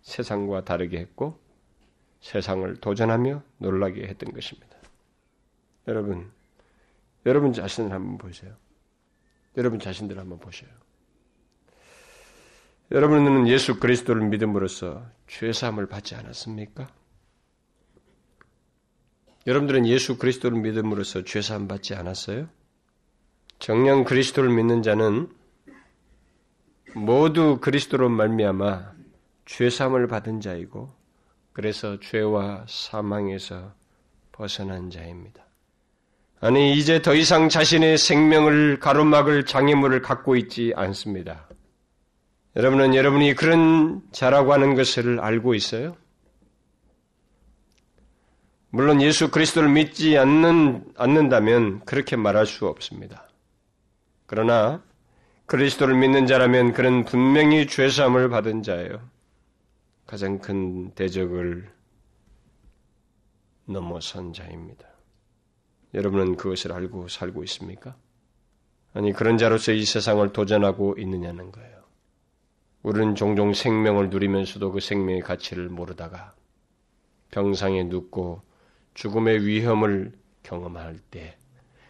세상과 0.00 0.64
다르게 0.64 0.96
했고 0.96 1.43
세상을 2.24 2.76
도전하며 2.76 3.42
놀라게 3.58 4.06
했던 4.06 4.32
것입니다. 4.32 4.78
여러분, 5.86 6.32
여러분 7.26 7.52
자신을 7.52 7.92
한번 7.92 8.16
보세요. 8.16 8.54
여러분 9.58 9.78
자신들 9.78 10.18
한번 10.18 10.38
보세요. 10.38 10.70
여러분은 12.90 13.46
예수 13.46 13.78
그리스도를 13.78 14.26
믿음으로써 14.28 15.06
죄사함을 15.26 15.86
받지 15.86 16.14
않았습니까? 16.14 16.88
여러분들은 19.46 19.86
예수 19.86 20.16
그리스도를 20.16 20.58
믿음으로써 20.60 21.24
죄사함 21.24 21.68
받지 21.68 21.94
않았어요? 21.94 22.48
정령 23.58 24.04
그리스도를 24.04 24.48
믿는 24.48 24.82
자는 24.82 25.28
모두 26.94 27.58
그리스도로 27.60 28.08
말미암아 28.08 28.94
죄사함을 29.44 30.06
받은 30.06 30.40
자이고 30.40 31.03
그래서 31.54 31.98
죄와 32.00 32.66
사망에서 32.68 33.72
벗어난 34.32 34.90
자입니다. 34.90 35.44
아니 36.40 36.76
이제 36.76 37.00
더 37.00 37.14
이상 37.14 37.48
자신의 37.48 37.96
생명을 37.96 38.80
가로막을 38.80 39.46
장애물을 39.46 40.02
갖고 40.02 40.34
있지 40.36 40.72
않습니다. 40.76 41.48
여러분은 42.56 42.94
여러분이 42.94 43.34
그런 43.34 44.02
자라고 44.10 44.52
하는 44.52 44.74
것을 44.74 45.20
알고 45.20 45.54
있어요? 45.54 45.96
물론 48.70 49.00
예수 49.00 49.30
그리스도를 49.30 49.68
믿지 49.68 50.18
않는, 50.18 50.84
않는다면 50.96 51.84
그렇게 51.84 52.16
말할 52.16 52.46
수 52.46 52.66
없습니다. 52.66 53.28
그러나 54.26 54.82
그리스도를 55.46 55.94
믿는 55.94 56.26
자라면 56.26 56.72
그는 56.72 57.04
분명히 57.04 57.68
죄사함을 57.68 58.28
받은 58.28 58.64
자예요. 58.64 59.13
가장 60.06 60.38
큰 60.38 60.90
대적을 60.94 61.72
넘어선 63.66 64.32
자입니다. 64.32 64.86
여러분은 65.94 66.36
그것을 66.36 66.72
알고 66.72 67.08
살고 67.08 67.44
있습니까? 67.44 67.96
아니 68.92 69.12
그런 69.12 69.38
자로서 69.38 69.72
이 69.72 69.84
세상을 69.84 70.32
도전하고 70.32 70.96
있느냐는 70.98 71.50
거예요. 71.50 71.84
우리는 72.82 73.14
종종 73.14 73.54
생명을 73.54 74.10
누리면서도 74.10 74.72
그 74.72 74.80
생명의 74.80 75.22
가치를 75.22 75.68
모르다가 75.68 76.34
병상에 77.30 77.84
눕고 77.84 78.42
죽음의 78.94 79.46
위험을 79.46 80.12
경험할 80.42 80.98
때 81.10 81.38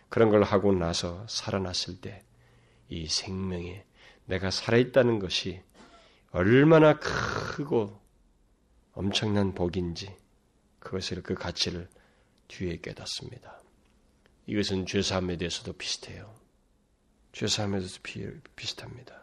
그런 0.09 0.31
걸 0.31 0.43
하고 0.43 0.73
나서 0.73 1.27
살아났을 1.27 2.01
때 2.01 2.25
이 2.89 3.07
생명에 3.07 3.85
내가 4.27 4.51
살아있다는 4.51 5.19
것이 5.19 5.63
얼마나 6.31 6.99
크고 6.99 8.01
엄청난 8.95 9.55
복인지 9.55 10.15
그것을 10.79 11.23
그 11.23 11.35
가치를 11.35 11.89
뒤에 12.49 12.79
깨닫습니다. 12.81 13.61
이것은 14.47 14.87
죄사함에 14.87 15.37
대해서도 15.37 15.73
비슷해요. 15.75 16.35
죄사함에 17.33 17.79
대해서 17.79 17.99
비슷합니다. 18.55 19.23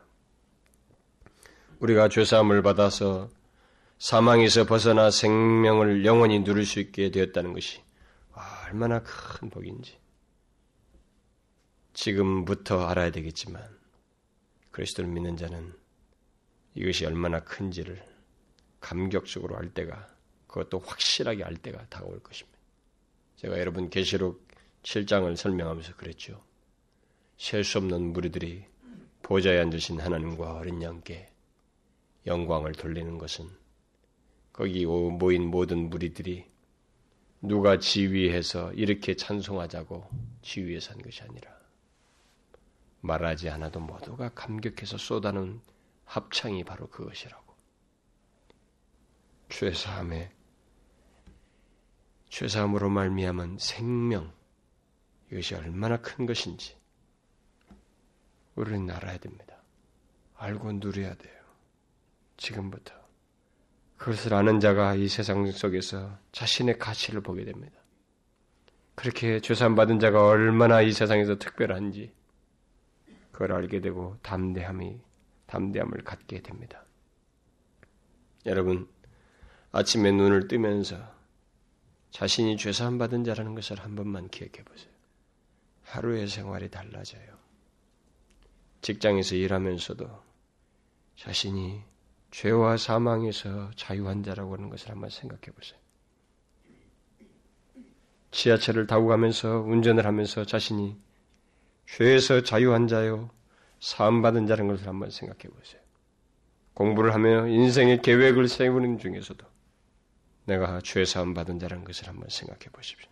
우리가 1.79 2.09
죄사함을 2.09 2.61
받아서 2.61 3.29
사망에서 3.97 4.65
벗어나 4.65 5.11
생명을 5.11 6.05
영원히 6.05 6.43
누릴 6.43 6.65
수 6.65 6.79
있게 6.79 7.11
되었다는 7.11 7.53
것이 7.53 7.81
얼마나 8.67 9.03
큰 9.03 9.49
복인지 9.49 9.97
지금부터 11.93 12.85
알아야 12.87 13.11
되겠지만 13.11 13.63
그리스도를 14.71 15.09
믿는 15.09 15.37
자는 15.37 15.73
이것이 16.73 17.05
얼마나 17.05 17.41
큰지를 17.41 18.10
감격적으로 18.81 19.55
알 19.55 19.73
때가 19.73 20.07
그것도 20.47 20.79
확실하게 20.79 21.45
알 21.45 21.55
때가 21.55 21.87
다가올 21.87 22.21
것입니다. 22.21 22.59
제가 23.37 23.57
여러분 23.57 23.89
계시록 23.89 24.45
7장을 24.83 25.33
설명하면서 25.35 25.95
그랬죠. 25.95 26.43
셀 27.37 27.63
수 27.63 27.77
없는 27.77 28.13
무리들이 28.13 28.65
보좌에 29.21 29.59
앉으신 29.61 29.99
하나님과 29.99 30.55
어린 30.55 30.81
양께 30.81 31.31
영광을 32.27 32.73
돌리는 32.73 33.17
것은 33.17 33.49
거기 34.51 34.85
모인 34.85 35.47
모든 35.47 35.89
무리들이 35.89 36.45
누가 37.41 37.79
지휘해서 37.79 38.73
이렇게 38.73 39.15
찬송하자고 39.15 40.07
지휘해서 40.43 40.93
한 40.93 41.01
것이 41.01 41.23
아니라 41.23 41.57
말하지 42.99 43.49
않아도 43.49 43.79
모두가 43.79 44.29
감격해서 44.29 44.97
쏟아는 44.97 45.61
합창이 46.05 46.63
바로 46.63 46.87
그것이라고. 46.89 47.50
죄사함에 49.51 50.31
죄사함으로 52.29 52.89
말미암은 52.89 53.57
생명 53.59 54.33
이것이 55.29 55.55
얼마나 55.55 55.97
큰 55.97 56.25
것인지 56.25 56.75
우리는 58.55 58.89
알아야 58.89 59.17
됩니다. 59.17 59.61
알고 60.35 60.71
누려야 60.73 61.13
돼요. 61.15 61.41
지금부터 62.37 62.93
그것을 63.97 64.33
아는 64.33 64.59
자가 64.59 64.95
이 64.95 65.07
세상 65.07 65.49
속에서 65.51 66.17
자신의 66.31 66.79
가치를 66.79 67.21
보게 67.21 67.43
됩니다. 67.43 67.75
그렇게 68.95 69.39
죄사함 69.41 69.75
받은 69.75 69.99
자가 69.99 70.27
얼마나 70.27 70.81
이 70.81 70.91
세상에서 70.91 71.37
특별한지 71.37 72.13
그걸 73.31 73.51
알게 73.51 73.81
되고 73.81 74.17
담대함이 74.21 75.01
담대함을 75.47 76.03
갖게 76.03 76.41
됩니다. 76.41 76.85
여러분 78.45 78.87
아침에 79.73 80.11
눈을 80.11 80.47
뜨면서 80.47 80.97
자신이 82.11 82.57
죄사함 82.57 82.97
받은 82.97 83.23
자라는 83.23 83.55
것을 83.55 83.79
한 83.79 83.95
번만 83.95 84.27
기억해 84.27 84.63
보세요. 84.65 84.91
하루의 85.83 86.27
생활이 86.27 86.69
달라져요. 86.69 87.41
직장에서 88.81 89.35
일하면서도 89.35 90.09
자신이 91.15 91.81
죄와 92.31 92.77
사망에서 92.77 93.71
자유한 93.75 94.23
자라고 94.23 94.55
하는 94.55 94.69
것을 94.69 94.89
한번 94.89 95.09
생각해 95.09 95.51
보세요. 95.55 95.79
지하철을 98.31 98.87
타고 98.87 99.07
가면서 99.07 99.59
운전을 99.59 100.05
하면서 100.05 100.45
자신이 100.45 100.97
죄에서 101.85 102.43
자유한 102.43 102.87
자요, 102.87 103.29
사함받은 103.81 104.47
자라는 104.47 104.71
것을 104.71 104.87
한번 104.87 105.11
생각해 105.11 105.43
보세요. 105.43 105.81
공부를 106.73 107.13
하며 107.13 107.47
인생의 107.47 108.01
계획을 108.01 108.47
세우는 108.47 108.97
중에서도 108.97 109.50
내가 110.45 110.81
죄 110.81 111.05
사함 111.05 111.33
받은 111.33 111.59
자라는 111.59 111.83
것을 111.85 112.07
한번 112.07 112.29
생각해 112.29 112.65
보십시오. 112.71 113.09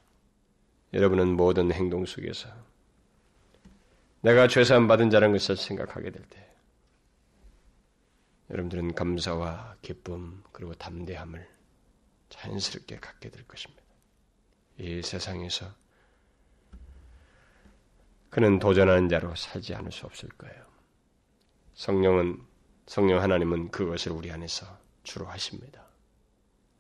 여러분은 0.94 1.36
모든 1.36 1.72
행동 1.72 2.06
속에서 2.06 2.50
내가 4.22 4.48
죄 4.48 4.64
사함 4.64 4.88
받은 4.88 5.10
자라는 5.10 5.34
것을 5.34 5.56
생각하게 5.56 6.12
될 6.12 6.24
때, 6.24 6.50
여러분들은 8.50 8.96
감사와 8.96 9.78
기쁨 9.82 10.44
그리고 10.52 10.74
담대함을 10.74 11.48
자연스럽게 12.30 13.00
갖게 13.00 13.30
될 13.30 13.48
것입니다. 13.48 13.84
이 14.78 15.02
세상에서 15.02 15.68
그는 18.30 18.60
도전하는 18.60 19.10
자로 19.10 19.36
살지 19.36 19.76
않을 19.76 19.92
수 19.92 20.06
없을 20.06 20.30
거예요. 20.30 20.66
성령은 21.74 22.42
성령 22.88 23.22
하나님은 23.22 23.72
그것을 23.72 24.12
우리 24.12 24.32
안에서 24.32 24.66
주로 25.04 25.26
하십니다. 25.28 25.89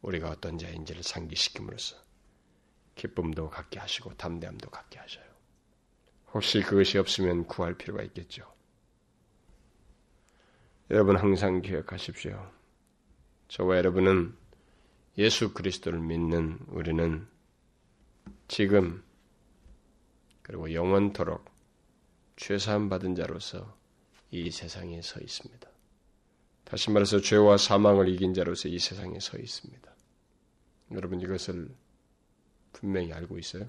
우리가 0.01 0.29
어떤 0.29 0.57
자인지를 0.57 1.03
상기시킴으로써 1.03 1.97
기쁨도 2.95 3.49
갖게 3.49 3.79
하시고 3.79 4.15
담대함도 4.15 4.69
갖게 4.69 4.99
하셔요. 4.99 5.25
혹시 6.33 6.61
그것이 6.61 6.97
없으면 6.97 7.45
구할 7.45 7.73
필요가 7.75 8.03
있겠죠. 8.03 8.43
여러분 10.91 11.15
항상 11.15 11.61
기억하십시오. 11.61 12.51
저와 13.47 13.77
여러분은 13.77 14.35
예수 15.17 15.53
그리스도를 15.53 15.99
믿는 15.99 16.59
우리는 16.67 17.27
지금 18.47 19.03
그리고 20.41 20.73
영원토록 20.73 21.45
죄사함 22.35 22.89
받은 22.89 23.15
자로서 23.15 23.77
이 24.31 24.49
세상에 24.49 25.01
서 25.01 25.19
있습니다. 25.19 25.68
다시 26.69 26.91
말해서 26.91 27.19
죄와 27.19 27.57
사망을 27.57 28.07
이긴 28.09 28.35
자로서 28.35 28.69
이 28.69 28.77
세상에 28.77 29.19
서 29.19 29.39
있습니다. 29.39 29.91
여러분 30.91 31.19
이것을 31.19 31.67
분명히 32.73 33.11
알고 33.11 33.39
있어요? 33.39 33.67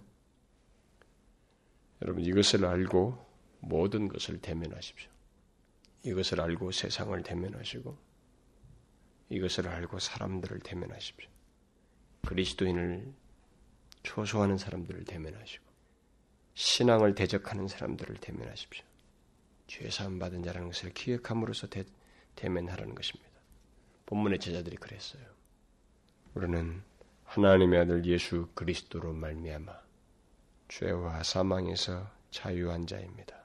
여러분 2.02 2.22
이것을 2.22 2.66
알고 2.66 3.26
모든 3.60 4.06
것을 4.06 4.38
대면하십시오. 4.42 5.10
이것을 6.04 6.42
알고 6.42 6.72
세상을 6.72 7.22
대면하시고 7.22 7.96
이것을 9.30 9.68
알고 9.68 9.98
사람들을 9.98 10.60
대면하십시오. 10.60 11.30
그리스도인을 12.26 13.14
초소하는 14.02 14.58
사람들을 14.58 15.04
대면하시고 15.06 15.64
신앙을 16.52 17.14
대적하는 17.14 17.66
사람들을 17.66 18.16
대면하십시오. 18.16 18.84
죄 19.68 19.88
사함 19.88 20.18
받은 20.18 20.42
자라는 20.42 20.68
것을 20.68 20.92
기억함으로써 20.92 21.66
대, 21.68 21.84
대면하라는 22.36 22.94
것입니다. 22.94 23.30
본문의 24.06 24.38
제자들이 24.38 24.76
그랬어요. 24.76 25.22
우리는 26.34 26.82
하나님의 27.24 27.80
아들 27.80 28.04
예수 28.06 28.48
그리스도로 28.54 29.12
말미암아 29.12 29.72
죄와 30.68 31.22
사망에서 31.22 32.10
자유한 32.30 32.86
자입니다. 32.86 33.36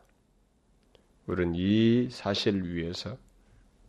우리는 1.28 1.56
이 1.56 2.10
사실 2.12 2.64
위에서 2.64 3.18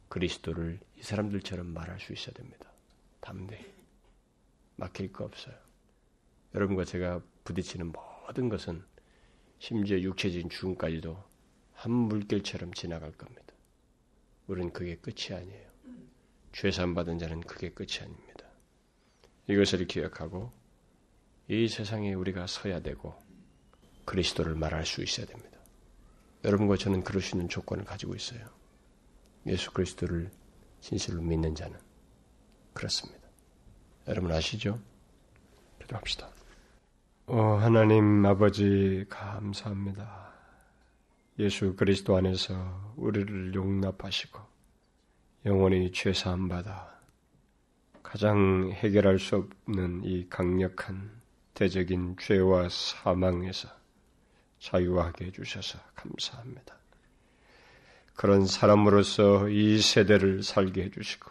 그리스도를 0.09 0.81
이 0.97 1.03
사람들처럼 1.03 1.67
말할 1.67 2.01
수 2.01 2.13
있어야 2.13 2.35
됩니다. 2.35 2.71
담대히. 3.21 3.65
막힐 4.77 5.13
거 5.13 5.25
없어요. 5.25 5.55
여러분과 6.55 6.85
제가 6.85 7.21
부딪히는 7.45 7.93
모든 7.93 8.49
것은 8.49 8.85
심지어 9.59 9.99
육체적인 9.99 10.49
죽음까지도 10.49 11.23
한 11.75 11.91
물결처럼 11.91 12.73
지나갈 12.75 13.13
겁니다. 13.13 13.46
우리는 14.47 14.73
그게 14.73 14.97
끝이 14.97 15.37
아니에요. 15.37 15.67
죄산 16.53 16.95
받은 16.95 17.19
자는 17.19 17.41
그게 17.41 17.71
끝이 17.71 17.99
아닙니다. 18.01 18.47
이것을 19.49 19.87
기억하고 19.87 20.53
이 21.49 21.69
세상에 21.69 22.15
우리가 22.15 22.47
서야 22.47 22.81
되고 22.81 23.15
그리스도를 24.05 24.55
말할 24.55 24.87
수 24.87 25.03
있어야 25.03 25.27
됩니다. 25.27 25.59
여러분과 26.45 26.77
저는 26.77 27.03
그럴 27.03 27.23
수 27.23 27.37
있는 27.37 27.49
조건을 27.49 27.85
가지고 27.85 28.15
있어요. 28.15 28.49
예수 29.47 29.73
그리스도를 29.73 30.31
진실로 30.81 31.23
믿는 31.23 31.55
자는 31.55 31.79
그렇습니다. 32.73 33.29
여러분 34.09 34.33
아시죠? 34.33 34.81
기도합시다. 35.81 36.31
오 37.27 37.35
하나님 37.35 38.25
아버지 38.25 39.05
감사합니다. 39.09 40.36
예수 41.39 41.77
그리스도 41.77 42.17
안에서 42.17 42.95
우리를 42.97 43.55
용납하시고 43.55 44.41
영원히 45.45 45.93
죄사함 45.93 46.49
받아 46.49 46.99
가장 48.03 48.71
해결할 48.73 49.19
수 49.19 49.47
없는 49.67 50.05
이 50.05 50.27
강력한 50.31 51.11
대적인 51.53 52.17
죄와 52.19 52.69
사망에서 52.71 53.69
자유하게 54.61 55.27
해주셔서 55.27 55.79
감사합니다. 55.95 56.75
그런 58.15 58.47
사람으로서 58.47 59.51
이 59.51 59.79
세대를 59.79 60.43
살게 60.43 60.85
해주시고 60.85 61.31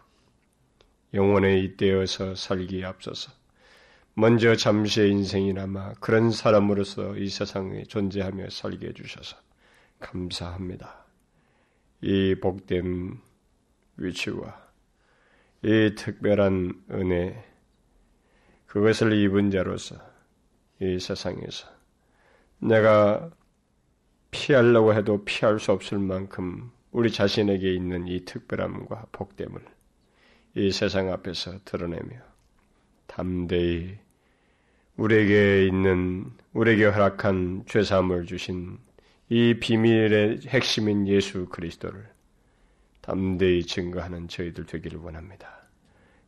영원에 1.15 1.59
잇대어서 1.61 2.35
살기에 2.35 2.85
앞서서 2.85 3.31
먼저 4.13 4.55
잠시의 4.55 5.09
인생이나마 5.09 5.93
그런 5.95 6.29
사람으로서 6.29 7.17
이 7.17 7.27
세상에 7.27 7.83
존재하며 7.83 8.51
살게 8.51 8.89
해주셔서 8.89 9.44
감사합니다. 9.99 11.05
이 12.01 12.35
복된 12.35 13.19
위치와 13.97 14.65
이 15.63 15.95
특별한 15.95 16.83
은혜, 16.91 17.43
그것을 18.67 19.13
입은 19.13 19.51
자로서 19.51 19.95
이 20.79 20.99
세상에서 20.99 21.67
내가 22.59 23.31
피하려고 24.31 24.93
해도 24.93 25.23
피할 25.23 25.59
수 25.59 25.71
없을 25.71 25.97
만큼 25.97 26.71
우리 26.91 27.11
자신에게 27.11 27.73
있는 27.73 28.07
이 28.07 28.25
특별함과 28.25 29.07
복됨을 29.11 29.61
이 30.55 30.71
세상 30.71 31.11
앞에서 31.11 31.59
드러내며 31.65 32.17
담대히 33.07 33.97
우리에게 34.97 35.67
있는 35.67 36.31
우리에게 36.53 36.85
허락한 36.85 37.63
죄사함을 37.67 38.25
주신 38.25 38.77
이 39.29 39.55
비밀의 39.59 40.41
핵심인 40.47 41.07
예수 41.07 41.47
그리스도를 41.47 42.07
담대히 43.01 43.65
증거하는 43.65 44.27
저희들 44.27 44.65
되기를 44.65 44.99
원합니다. 44.99 45.67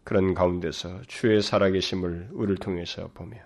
그런 0.03 0.33
가운데서 0.33 1.01
주의 1.07 1.41
살아계심을 1.41 2.29
우리를 2.31 2.55
통해서 2.57 3.09
보며 3.13 3.37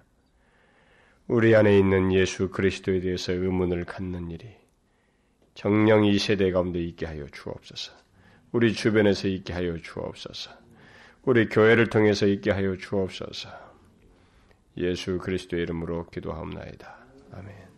우리 1.27 1.55
안에 1.55 1.77
있는 1.77 2.13
예수 2.13 2.49
그리스도에 2.49 3.01
대해서 3.01 3.33
의문을 3.33 3.85
갖는 3.85 4.31
일이 4.31 4.47
정령 5.53 6.05
이 6.05 6.17
세대 6.17 6.51
가운데 6.51 6.79
있게 6.79 7.05
하여 7.05 7.27
주옵소서. 7.27 7.93
우리 8.51 8.73
주변에서 8.73 9.27
있게 9.27 9.53
하여 9.53 9.77
주옵소서. 9.77 10.51
우리 11.23 11.47
교회를 11.47 11.89
통해서 11.89 12.25
있게 12.25 12.51
하여 12.51 12.75
주옵소서. 12.75 13.49
예수 14.77 15.17
그리스도의 15.17 15.63
이름으로 15.63 16.07
기도하옵나이다. 16.07 16.97
아멘. 17.33 17.70